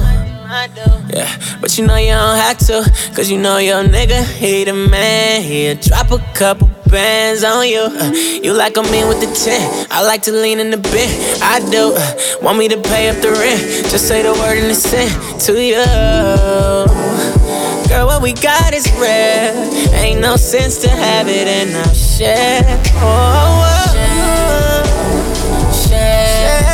[1.15, 4.73] Yeah, but you know you don't have to, cause you know your nigga, he the
[4.73, 5.43] man.
[5.43, 7.83] He'll drop a couple bands on you.
[7.83, 8.11] Uh,
[8.43, 11.43] you like a man with the 10, I like to lean in the bed.
[11.43, 11.93] I do.
[11.95, 13.91] Uh, want me to pay up the rent?
[13.91, 17.02] Just say the word and it's sent to you.
[17.93, 19.53] Girl, what we got is rare.
[19.93, 22.63] Ain't no sense to have it and not share.
[22.97, 26.73] Oh, oh, oh, share.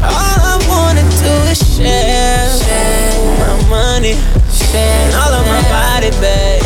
[0.00, 2.48] All I wanna do is share.
[3.38, 4.16] My money,
[4.72, 6.64] and all of my body, babe.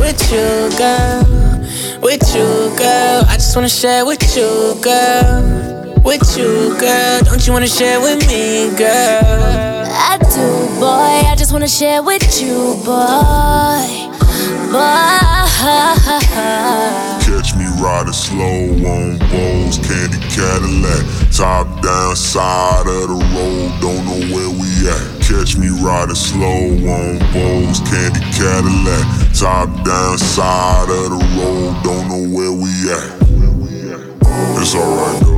[0.00, 1.26] With you, girl.
[2.00, 3.26] With you, girl.
[3.28, 5.77] I just wanna share with you, girl.
[6.04, 7.20] With you, girl.
[7.22, 9.84] Don't you wanna share with me, girl?
[9.90, 11.28] I do, boy.
[11.30, 14.08] I just wanna share with you, boy.
[14.72, 15.18] Boy.
[17.26, 21.04] Catch me riding slow on Bowls, candy Cadillac.
[21.32, 25.20] Top down side of the road, don't know where we at.
[25.20, 29.04] Catch me riding slow on Bowls, candy Cadillac.
[29.34, 33.18] Top down side of the road, don't know where we at.
[34.60, 35.37] It's alright though.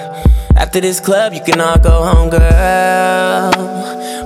[0.71, 3.51] After this club, you can all go home, girl.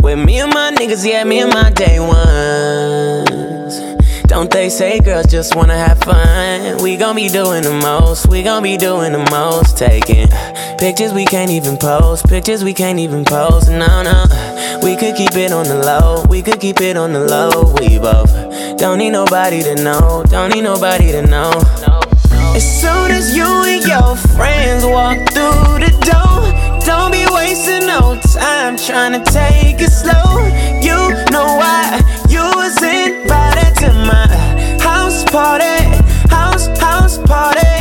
[0.03, 3.79] With me and my niggas, yeah, me and my day ones.
[4.27, 6.83] Don't they say girls just wanna have fun?
[6.83, 9.75] We gon' be doing the most, we gon' be doing the most.
[9.75, 10.27] Taking
[10.77, 13.67] pictures we can't even post, pictures we can't even post.
[13.67, 14.25] No, no,
[14.83, 17.73] we could keep it on the low, we could keep it on the low.
[17.79, 18.31] We both
[18.77, 22.04] don't need nobody to know, don't need nobody to know.
[22.53, 26.43] As soon as you and your friends walk through the door,
[26.85, 30.37] don't be wasting no time trying to take it slow.
[30.81, 30.99] You
[31.31, 34.27] know why you was invited to my
[34.83, 35.77] house party,
[36.29, 37.74] house house party.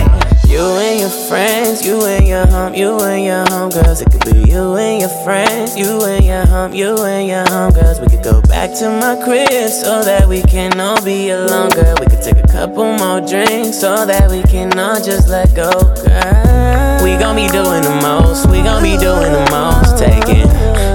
[0.54, 4.02] You and your friends, you and your home, you and your homegirls.
[4.02, 8.00] It could be you and your friends, you and your home, you and your homegirls.
[8.00, 11.96] We could go back to my crib so that we can all be alone, girl.
[11.98, 15.72] We could take a couple more drinks so that we can all just let go,
[16.06, 17.02] girl.
[17.02, 19.98] We gon' be doing the most, we gon' be doing the most.
[19.98, 20.43] Taking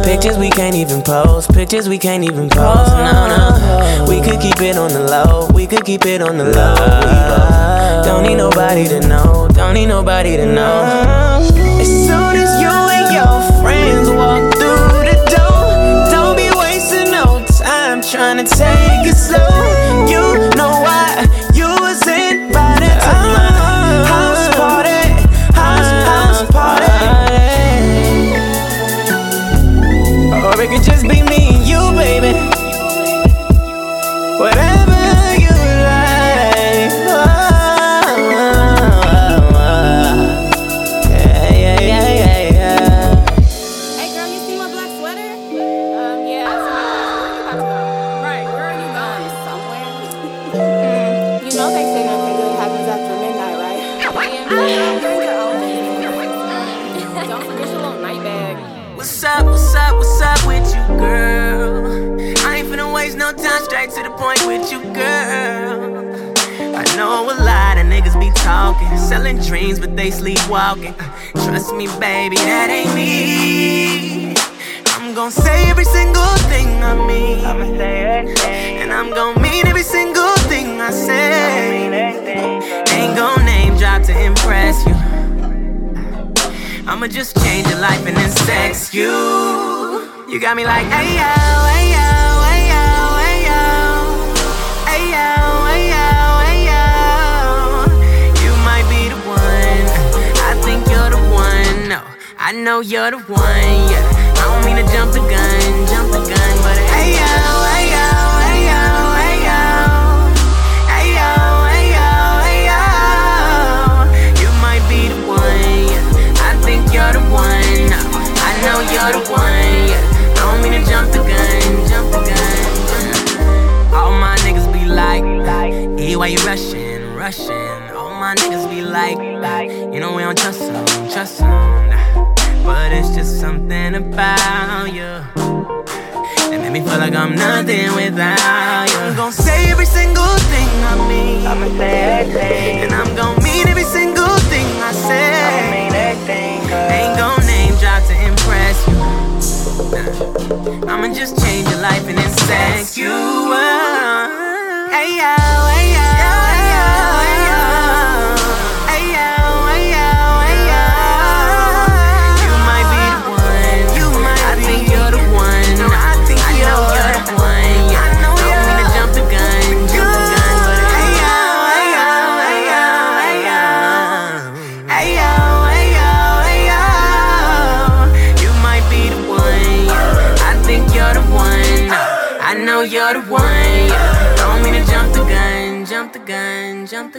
[0.03, 2.91] pictures we can't even post, pictures we can't even post.
[2.93, 6.45] No, no, we could keep it on the low, we could keep it on the
[6.45, 6.73] low.
[6.73, 11.39] We both don't need nobody to know, don't need nobody to know.
[11.79, 17.45] As soon as you and your friends walk through the door, don't be wasting no
[17.45, 20.07] time trying to take it slow.
[20.07, 21.25] You know why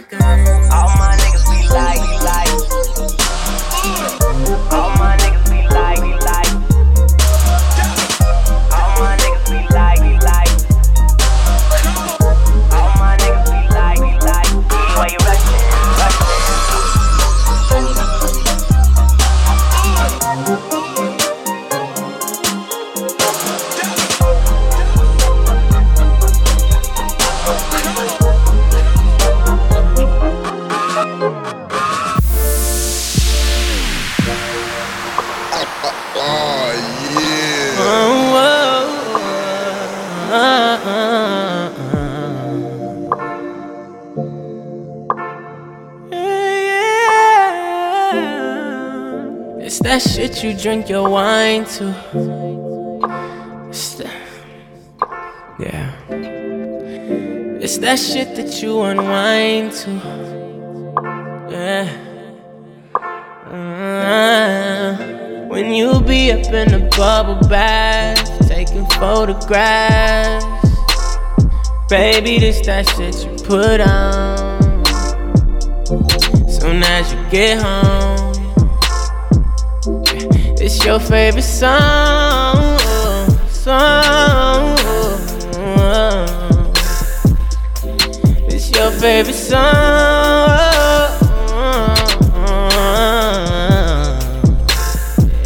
[0.09, 0.39] the gun.
[0.71, 2.20] All my niggas be like,
[50.61, 51.91] drink your wine too.
[53.69, 54.13] It's that,
[55.59, 55.91] yeah.
[57.59, 59.89] It's It's that shit that you unwind to.
[61.49, 61.87] Yeah.
[63.49, 64.97] Uh,
[65.47, 70.45] when you be up in the bubble bath, taking photographs.
[71.89, 74.85] Baby, this that shit you put on.
[76.49, 78.30] Soon as you get home,
[80.63, 82.77] it's your favorite song.
[83.49, 84.77] Song.
[88.47, 89.61] It's your favorite song.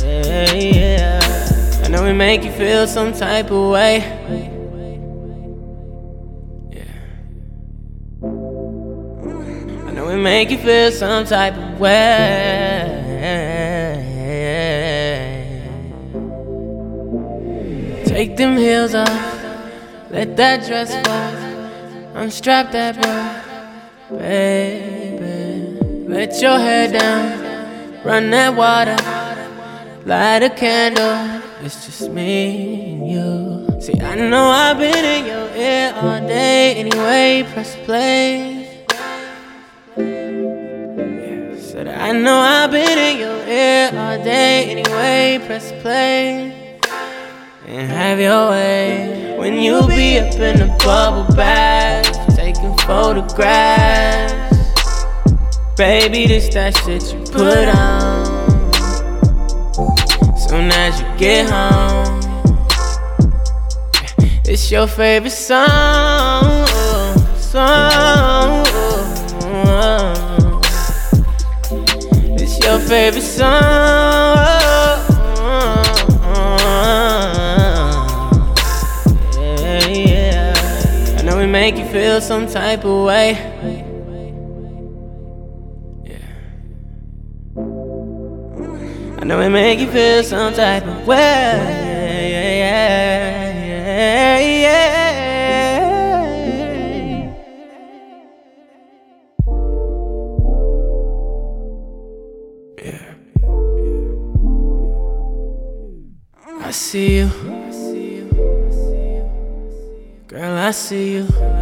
[0.03, 1.82] Yeah, yeah.
[1.84, 3.99] I know we make you feel some type of way.
[6.72, 6.84] Yeah.
[9.88, 12.64] I know we make you feel some type of way.
[18.16, 19.09] Take them heels off,
[20.09, 25.78] let that dress fall, unstrap that bra, baby.
[26.07, 28.95] Let your hair down, run that water,
[30.05, 31.41] light a candle.
[31.61, 33.82] It's just me and you.
[33.82, 37.43] See, I know I've been in your ear all day anyway.
[37.51, 38.88] Press play.
[41.59, 45.45] Said I know I've been in your ear all day anyway.
[45.45, 46.55] Press play
[47.68, 49.36] and have your way.
[49.38, 54.43] When you be up in the bubble bath, taking photographs.
[55.76, 58.26] Baby, this that shit you put on.
[60.38, 62.22] Soon as you get home,
[64.45, 66.68] it's your favorite song.
[67.38, 68.66] Song.
[72.38, 74.55] It's your favorite song.
[81.66, 83.32] Make you feel some type of way.
[86.03, 86.30] Yeah.
[89.20, 91.18] I know it make you feel some type of way.
[91.18, 92.86] Yeah, yeah,
[93.66, 95.05] yeah, yeah.
[106.61, 107.28] I see you.
[110.28, 111.55] Girl, I see you.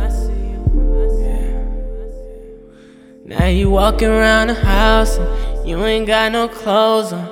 [3.40, 7.28] Now you walking around the house and you ain't got no clothes on.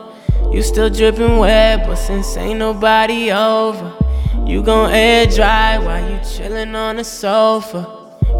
[0.51, 3.93] You still dripping wet, but since ain't nobody over,
[4.45, 7.87] you gon' air dry while you chillin' on the sofa,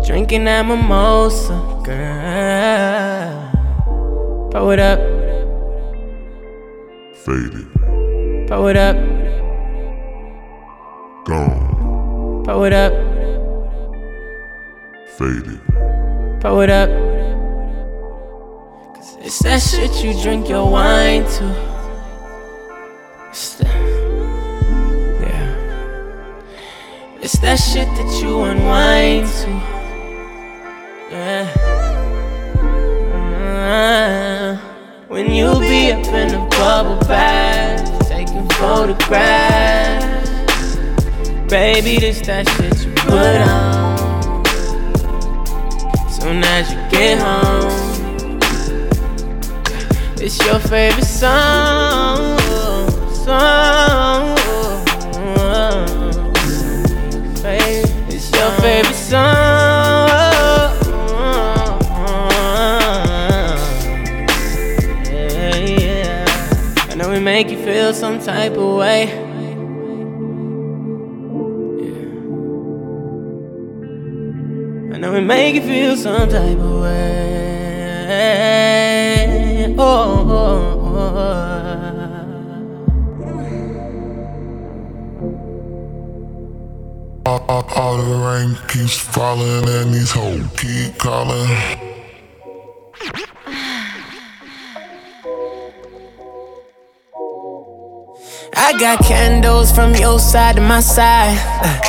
[0.06, 1.54] drinking that mimosa,
[1.86, 3.52] girl.
[4.52, 5.00] Pour it up,
[7.14, 7.68] Faded,
[8.48, 8.98] pour it up,
[11.26, 12.92] gone, pour it up,
[15.18, 15.62] faded,
[16.42, 17.11] pour it up.
[19.32, 21.56] It's that shit you drink your wine to.
[23.30, 23.74] It's that,
[25.22, 25.56] yeah.
[27.22, 29.50] It's that shit that you unwind to.
[31.12, 31.48] Yeah.
[35.08, 40.30] When you be up in the bubble bath, taking photographs.
[41.48, 44.44] Baby, this that shit you put on.
[46.12, 47.81] Soon as you get home,
[50.24, 52.38] it's your favorite song.
[53.26, 54.38] Song.
[57.44, 60.08] It's your favorite song.
[65.10, 66.26] Yeah.
[66.90, 69.12] I know we make you feel some type of way.
[74.94, 78.91] I know we make you feel some type of way.
[87.74, 91.50] All, the rain keeps falling and these hoes keep calling.
[98.56, 101.38] I got candles from your side to my side.
[101.64, 101.80] Uh,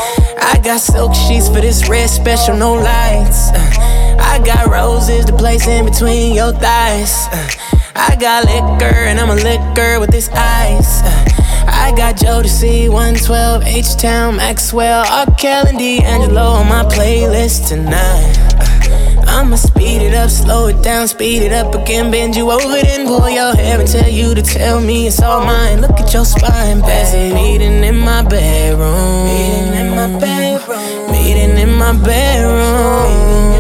[0.41, 3.51] I got silk sheets for this red special, no lights.
[3.51, 7.72] Uh, I got roses to place in between your thighs.
[8.05, 11.03] I got liquor and I'm a liquor with this ice.
[11.03, 11.25] Uh,
[11.69, 15.27] I got Jodeci 112, H Town, Maxwell, R.
[15.37, 18.35] Kelly, and D'Angelo on my playlist tonight.
[18.59, 22.83] Uh, I'ma speed it up, slow it down, speed it up again, bend you over,
[22.83, 25.81] then pull your hair and tell you to tell me it's all mine.
[25.81, 27.33] Look at your spine, babe.
[27.35, 29.27] Meeting in my bedroom.
[29.27, 31.13] Meeting in my bedroom.
[31.13, 33.52] Meeting in my bedroom.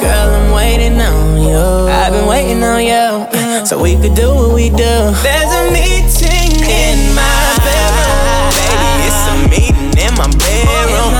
[0.00, 1.58] Girl, I'm waiting on you.
[1.90, 3.26] I've been waiting on you,
[3.66, 4.94] so we could do what we do.
[5.26, 8.54] There's a meeting in my bedroom.
[8.54, 11.12] Baby, it's a meeting in my bedroom.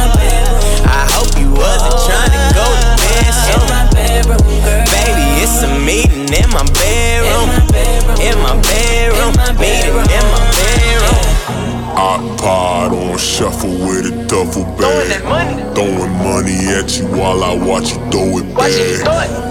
[0.86, 3.66] I hope you wasn't trying to go to bed soon.
[4.94, 7.50] Baby, it's a meeting in my bedroom.
[8.22, 9.34] In my bedroom.
[9.58, 11.67] Meeting in my bedroom.
[11.96, 15.22] iPod on shuffle with a duffel bag.
[15.74, 18.70] Throwing money at you while I watch you throw it back.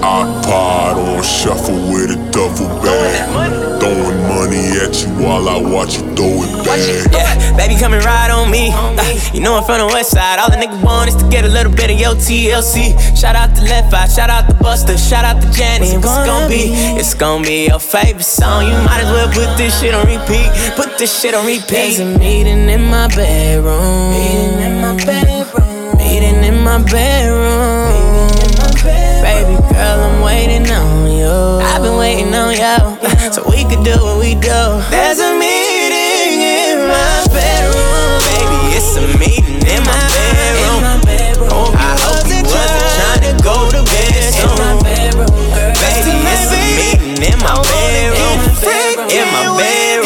[0.02, 3.80] iPod on shuffle with a duffel bag.
[3.80, 4.17] Throwing
[4.88, 6.80] at you while I watch you throw it back.
[7.12, 8.72] Yeah, baby, come and ride on me.
[8.72, 10.40] Uh, you know I'm from the west side.
[10.40, 12.96] All the nigga want is to get a little bit of your TLC.
[13.16, 15.94] Shout out to Left Eye, shout out to Buster, shout out to Janice.
[15.94, 16.72] What's it gonna be?
[17.00, 18.66] It's gonna be your favorite song.
[18.66, 20.50] You might as well put this shit on repeat.
[20.76, 21.68] Put this shit on repeat.
[21.68, 24.12] There's a meeting in my bedroom.
[24.12, 25.98] Meeting in my bedroom.
[25.98, 28.32] Meeting in my bedroom.
[29.22, 31.60] Baby girl, I'm waiting on you.
[31.66, 32.78] I've been waiting on you,
[33.34, 34.62] so we could do what we do.
[34.94, 38.22] There's a meeting in my bedroom.
[38.30, 40.82] Baby, it's a meeting in my bedroom.
[41.74, 44.86] I hope you wasn't trying to go to bed soon.
[44.86, 45.26] Baby,
[46.30, 48.38] it's a meeting in my bedroom.
[49.10, 49.97] In my bedroom.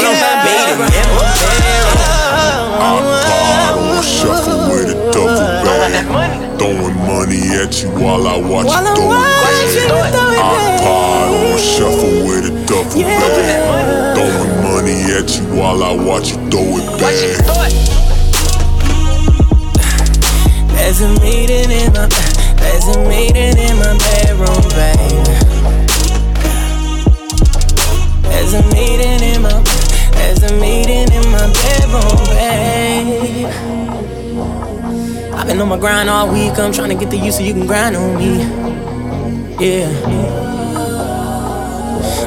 [6.07, 6.59] Bag.
[6.59, 10.81] Throwing money at you while I watch you throw it back.
[10.81, 14.15] iPod on shuffle with a duffel bag.
[14.15, 17.15] Throwing money at you while I watch you throw it back.
[20.75, 22.07] There's a meeting in my
[22.57, 25.35] There's a meeting in my bedroom, baby.
[28.27, 29.63] There's a meeting in my
[30.13, 34.20] There's a meeting in my bedroom, babe.
[35.41, 36.59] I've been on my grind all week.
[36.59, 38.43] I'm trying to get the use so you can grind on me.
[39.59, 39.89] Yeah.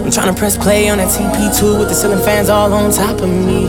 [0.03, 3.21] I'm trying to press play on that TP2 with the ceiling fans all on top
[3.21, 3.69] of me.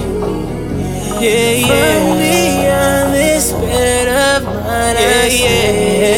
[1.21, 1.99] Yeah, yeah.
[1.99, 6.09] From beyond this bed of mine, yeah, yeah.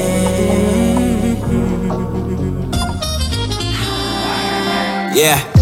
[5.18, 5.53] Yeah.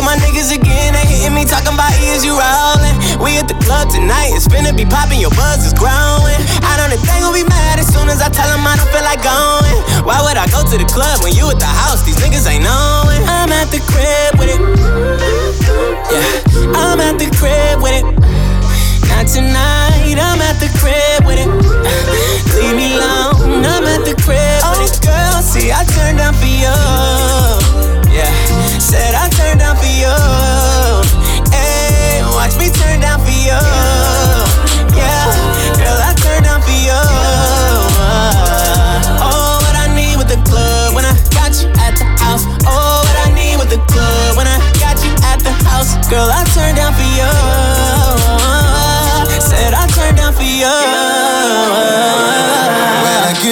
[0.00, 3.20] Go my niggas again, they hitting me talking about is you rollin'?
[3.20, 6.40] We at the club tonight, it's finna be poppin', your buzz is growing.
[6.64, 9.04] I know that gon' be mad as soon as I tell them I don't feel
[9.04, 9.76] like going.
[10.08, 12.00] Why would I go to the club when you at the house?
[12.00, 13.20] These niggas ain't knowing.
[13.28, 14.60] I'm at the crib with it.
[16.08, 18.08] Yeah, I'm at the crib with it.
[19.12, 21.50] Not tonight, I'm at the crib with it.
[22.56, 24.96] Leave me alone, I'm at the crib with it.
[24.96, 26.72] Oh, girl, see, I turned down for you.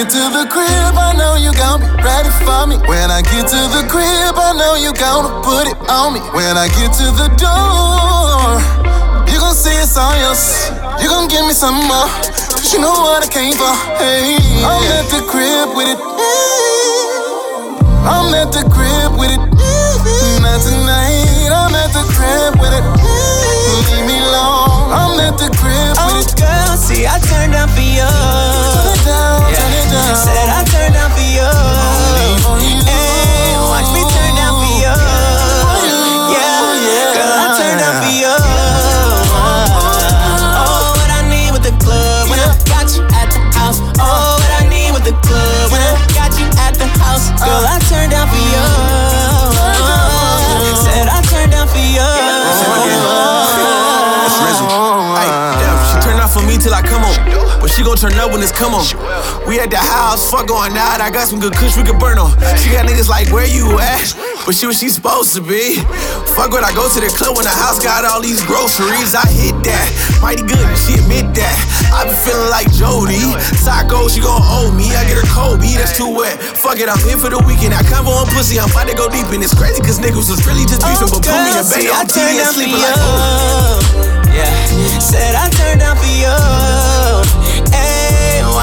[0.09, 2.81] To the crib, I know you gon' be ready for me.
[2.89, 6.21] When I get to the crib, I know you gonna put it on me.
[6.33, 8.57] When I get to the door,
[9.29, 10.73] you gon' see it's all yours.
[10.97, 12.09] You gon' give me some more.
[12.49, 13.69] Cause you know what I came for.
[14.01, 14.33] Hey,
[14.65, 16.01] I'm at the crib with it.
[18.09, 19.41] I'm at the crib with it.
[20.41, 22.85] Not tonight, I'm at the crib with it.
[23.93, 24.68] Leave me alone.
[24.89, 25.93] I'm at the crib.
[26.01, 28.09] Oh, girl, see, I turned down for you.
[28.09, 30.17] Turn it down, turn it down.
[30.17, 31.45] Said I turned down for you.
[32.89, 34.93] Hey, watch me turn down for you.
[36.33, 38.33] Yeah, girl, I turned down for you.
[40.57, 43.77] Oh, what I need with the club when I got you at the house.
[44.01, 47.29] Oh, what I need with the club when I got you at the house.
[47.37, 48.38] Girl, I turned down for you.
[57.99, 58.85] But she gon' turn up when it's come on.
[59.47, 61.01] We at the house, fuck going out.
[61.01, 62.31] I got some good kush we can burn on.
[62.55, 64.15] She got niggas like, where you at?
[64.45, 65.83] But she what she supposed to be.
[66.37, 69.15] Fuck when I go to the club when the house got all these groceries.
[69.15, 69.87] I hit that.
[70.21, 71.55] Mighty good, she admit that.
[71.91, 73.19] I been feeling like Jody.
[73.59, 74.95] Psycho, she gon' owe me.
[74.95, 76.39] I get her Kobe, that's too wet.
[76.39, 77.75] Fuck it, I'm here for the weekend.
[77.75, 79.43] I convo on pussy, I'm about to go deep in.
[79.43, 81.11] It's crazy cause niggas was really just beefing.
[81.11, 82.07] But put me in bed see, I on
[86.31, 87.58] oh.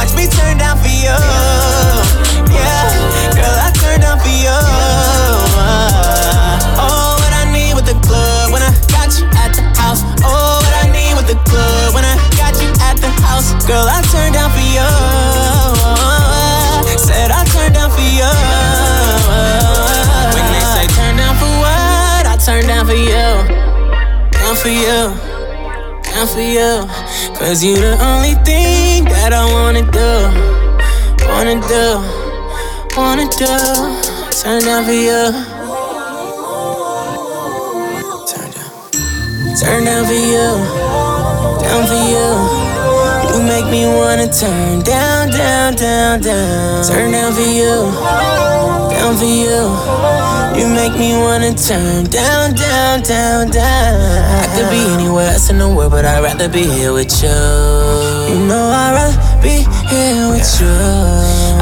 [0.07, 1.11] Watch me turn down for you.
[2.55, 4.55] Yeah, girl, I turn down for you.
[5.59, 10.07] Uh, oh, what I need with the club when I got you at the house.
[10.23, 13.51] Oh, what I need with the club when I got you at the house.
[13.67, 14.87] Girl, I turn down for you.
[15.83, 18.31] Uh, said I turn down for you.
[20.31, 23.27] When they say turn down for what, I turn down for you.
[24.39, 25.11] Down for you.
[26.15, 27.06] Down for you
[27.39, 30.13] Cause you the only thing that I wanna do,
[31.29, 32.01] wanna do,
[32.97, 33.53] wanna do.
[34.43, 35.33] Turn down for you.
[38.27, 39.57] Turn down.
[39.61, 40.49] Turn down for you,
[41.61, 42.66] down for you.
[43.47, 46.85] Make me wanna turn down, down, down, down.
[46.85, 47.93] Turn down for you,
[48.91, 49.71] down for you.
[50.59, 53.95] You make me wanna turn down, down, down, down.
[54.43, 57.29] I could be anywhere else in the world, but I'd rather be here with you.
[58.31, 60.67] You know I'd rather be here with you.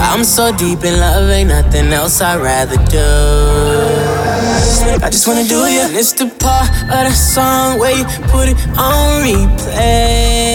[0.01, 4.15] I'm so deep in love, ain't nothing else I'd rather do.
[5.05, 5.65] I just wanna do.
[5.65, 10.54] And it's the part of the song where you put it on replay.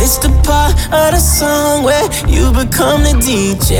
[0.00, 3.76] This the part of the song where you become the DJ.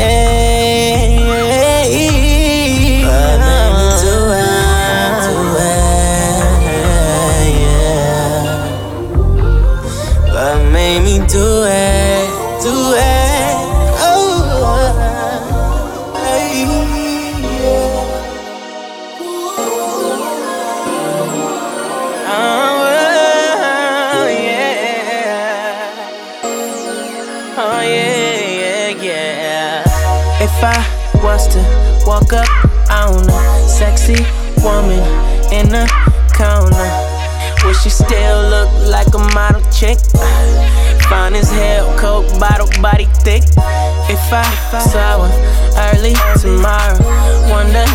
[3.07, 4.15] But baby, do do
[7.57, 8.11] yeah.
[10.71, 12.29] Me do it,
[12.61, 13.57] do it.
[22.33, 22.60] Oh,
[30.63, 32.47] If I was to walk up
[32.91, 34.27] on a sexy
[34.63, 35.01] woman
[35.51, 35.89] in the
[36.37, 39.97] corner, would she still look like a model chick?
[41.09, 43.43] Fine as hell, coke bottle, body thick.
[44.11, 44.45] If I
[44.85, 47.01] saw her early tomorrow,
[47.49, 47.87] wonder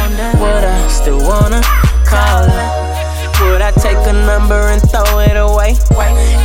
[0.41, 1.61] would I still wanna
[2.03, 2.84] call her?
[3.51, 5.75] Would I take a number and throw it away?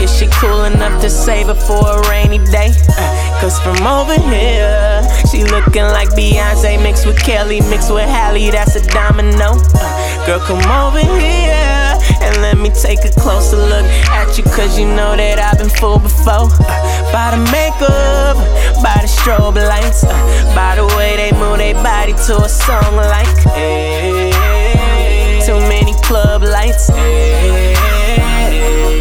[0.02, 2.72] Is she cool enough to save it for a rainy day?
[2.98, 8.50] Uh, Cause from over here, she looking like Beyonce mixed with Kelly, mixed with Halle,
[8.50, 9.52] that's a domino.
[9.74, 14.78] Uh, Girl, come over here and let me take a closer look at you, cause
[14.78, 16.48] you know that I've been fooled before.
[16.52, 18.36] Uh, By the makeup,
[18.84, 20.04] by the strobe lights,
[20.54, 23.26] by the way they move their body to a song like.
[23.56, 24.30] Hey,
[25.50, 26.86] too many club lights.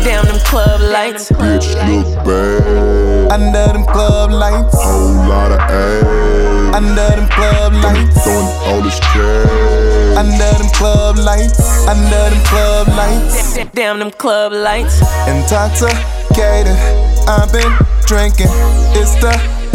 [0.06, 1.30] Damn them club lights.
[1.32, 3.32] Bitch look bad.
[3.32, 4.74] Under them club lights.
[4.74, 6.76] Whole lot of ass.
[6.76, 8.24] Under them club lights.
[8.24, 10.18] Throwing all this cash.
[10.18, 11.62] Under them club lights.
[11.88, 13.58] Under them club lights.
[13.76, 15.02] Damn them club lights.
[15.28, 16.78] Intoxicated.
[17.28, 17.74] I've been
[18.08, 18.54] drinking.
[18.98, 19.34] It's the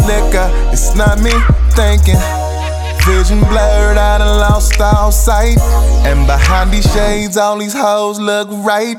[0.09, 0.49] liquor.
[0.73, 1.31] It's not me
[1.71, 2.44] thinking.
[3.05, 5.59] Vision blurred, I done lost all sight.
[6.09, 8.97] And behind these shades, all these hoes look right.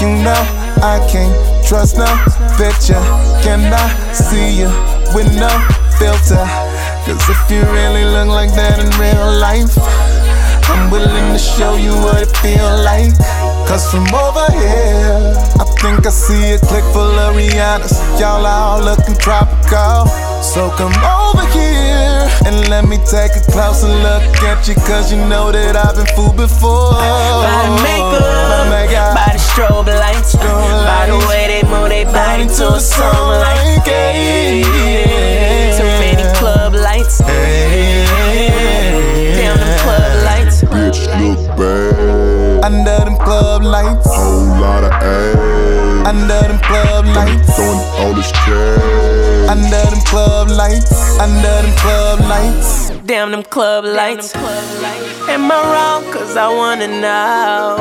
[0.00, 0.42] You know,
[0.82, 1.30] I can't
[1.64, 2.10] trust no
[2.58, 2.98] picture.
[3.46, 4.66] Can I see you
[5.14, 5.50] with no
[6.02, 6.42] filter?
[7.06, 9.70] Cause if you really look like that in real life,
[10.66, 13.14] I'm willing to show you what it feel like.
[13.70, 15.30] Cause from over here,
[15.62, 17.94] I think I see a clique full of Rihanna's.
[18.18, 20.10] Y'all all looking tropical.
[20.42, 21.83] So come over here
[22.46, 24.74] and let me take a closer look at you.
[24.86, 26.92] Cause you know that I've been fooled before.
[26.92, 29.14] By the makeup, By makeup.
[29.14, 33.84] by the strobe lights, by the way they move their body to a song like.
[35.76, 37.18] Too many club lights.
[37.18, 37.28] Damn
[39.58, 40.62] them club lights.
[40.62, 42.23] Bitch look bad.
[42.64, 44.08] Under them club lights.
[44.08, 46.08] Whole lot of ass.
[46.08, 47.56] Under them club lights.
[47.56, 49.50] Throwing all this cash.
[49.52, 51.20] Under them club lights.
[51.20, 52.88] Under them club lights.
[53.04, 54.34] Damn them club lights.
[55.28, 56.10] Am I wrong?
[56.10, 57.76] Cause I wanna know.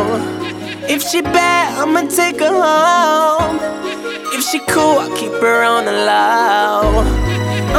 [0.89, 3.59] If she bad, I'ma take her home.
[4.35, 7.07] If she cool, I'll keep her on the low.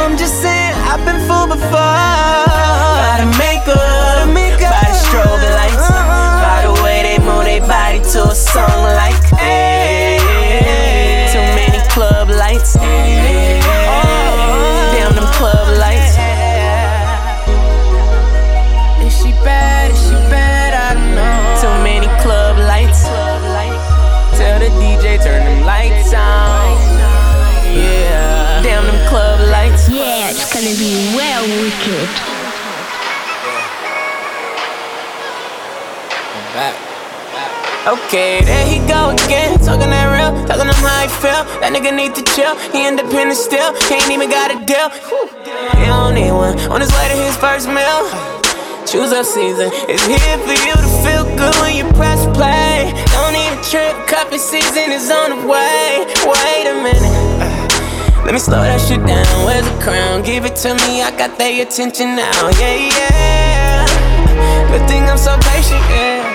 [0.01, 1.69] I'm just saying, I've been fooled before.
[1.69, 4.27] By the makeup,
[8.35, 9.24] song like.
[37.85, 39.61] Okay, there he go again.
[39.61, 41.45] Talking that real, talking him how he feel.
[41.61, 42.57] That nigga need to chill.
[42.73, 43.77] He independent still.
[43.85, 44.89] He ain't even got a deal.
[45.77, 46.57] He don't need one.
[46.73, 48.09] On his way to his first meal.
[48.89, 49.69] Choose up season.
[49.85, 52.89] It's here for you to feel good when you press play.
[53.13, 53.93] Don't a trip.
[54.09, 56.09] Cupping season is on the way.
[56.25, 57.13] Wait a minute.
[58.25, 59.29] Let me slow that shit down.
[59.45, 60.25] Where's the crown?
[60.25, 61.05] Give it to me.
[61.05, 62.49] I got their attention now.
[62.57, 63.85] Yeah, yeah.
[64.73, 66.34] Good thing I'm so patient, yeah.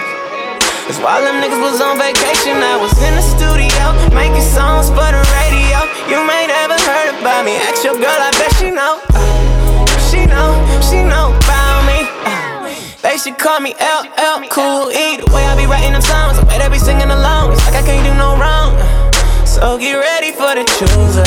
[0.91, 5.07] Cause while them niggas was on vacation, I was in the studio making songs for
[5.07, 5.87] the radio.
[6.11, 7.55] You may never heard about me.
[7.63, 8.99] Ask your girl, I bet she know.
[9.15, 10.51] Uh, she know,
[10.83, 12.11] she know about me.
[12.27, 12.75] Uh,
[13.07, 15.23] they should call me LL Cool E.
[15.23, 17.53] The way I be writing them songs, the way they be singing along.
[17.55, 18.75] It's like I can't do no wrong.
[18.75, 21.23] Uh, so get ready for the chooser.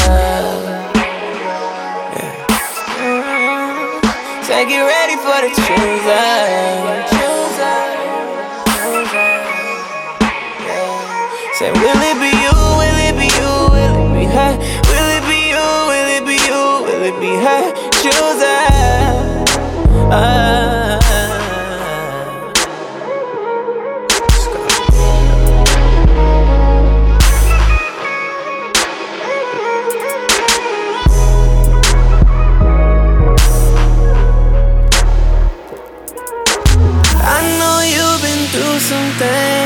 [3.00, 4.44] Mm-hmm.
[4.44, 6.54] Say get ready for the chooser.
[11.64, 12.56] Say will it be you?
[12.80, 13.54] Will it be you?
[13.72, 14.52] Will it be her?
[14.92, 15.68] Will it be you?
[15.90, 16.62] Will it be you?
[16.84, 17.64] Will it be her?
[20.12, 21.00] Uh,
[37.58, 39.63] know you've been through some things.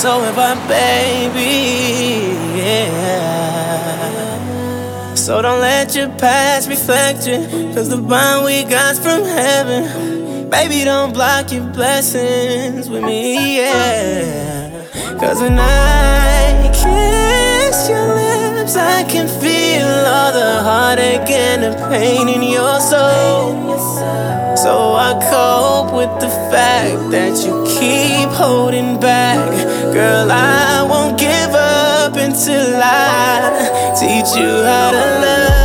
[0.00, 2.32] So have I, baby.
[2.56, 3.84] Yeah.
[5.14, 7.36] So don't let your past reflect you.
[7.74, 10.48] Cause the bond we got's from heaven.
[10.48, 13.58] Baby, don't block your blessings with me.
[13.58, 14.70] Yeah.
[15.20, 17.19] Cause when I kiss
[18.70, 23.78] lips, I can feel all the heartache and the pain in your soul.
[24.56, 29.50] So I cope with the fact that you keep holding back.
[29.92, 35.59] Girl, I won't give up until I teach you how to love.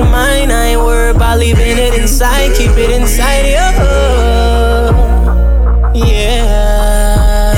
[0.00, 2.56] You're mine, I ain't worried about leaving it inside.
[2.56, 3.66] Keep it inside you.
[5.94, 7.54] Yeah.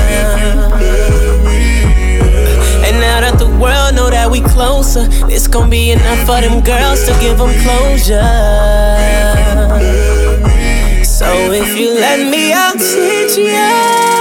[2.85, 6.61] And now that the world know that we closer, it's gonna be enough for them
[6.63, 8.21] girls to give them closure.
[11.03, 14.12] So if you let me, I'll teach you.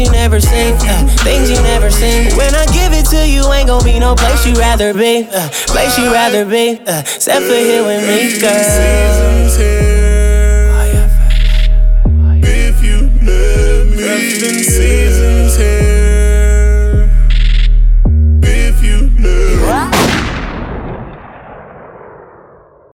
[0.00, 2.34] You never seen, uh, things you never seen.
[2.36, 5.48] When I give it to you, ain't gonna be no place you rather be, uh,
[5.66, 9.69] place you rather be, uh, except for here with me, girl.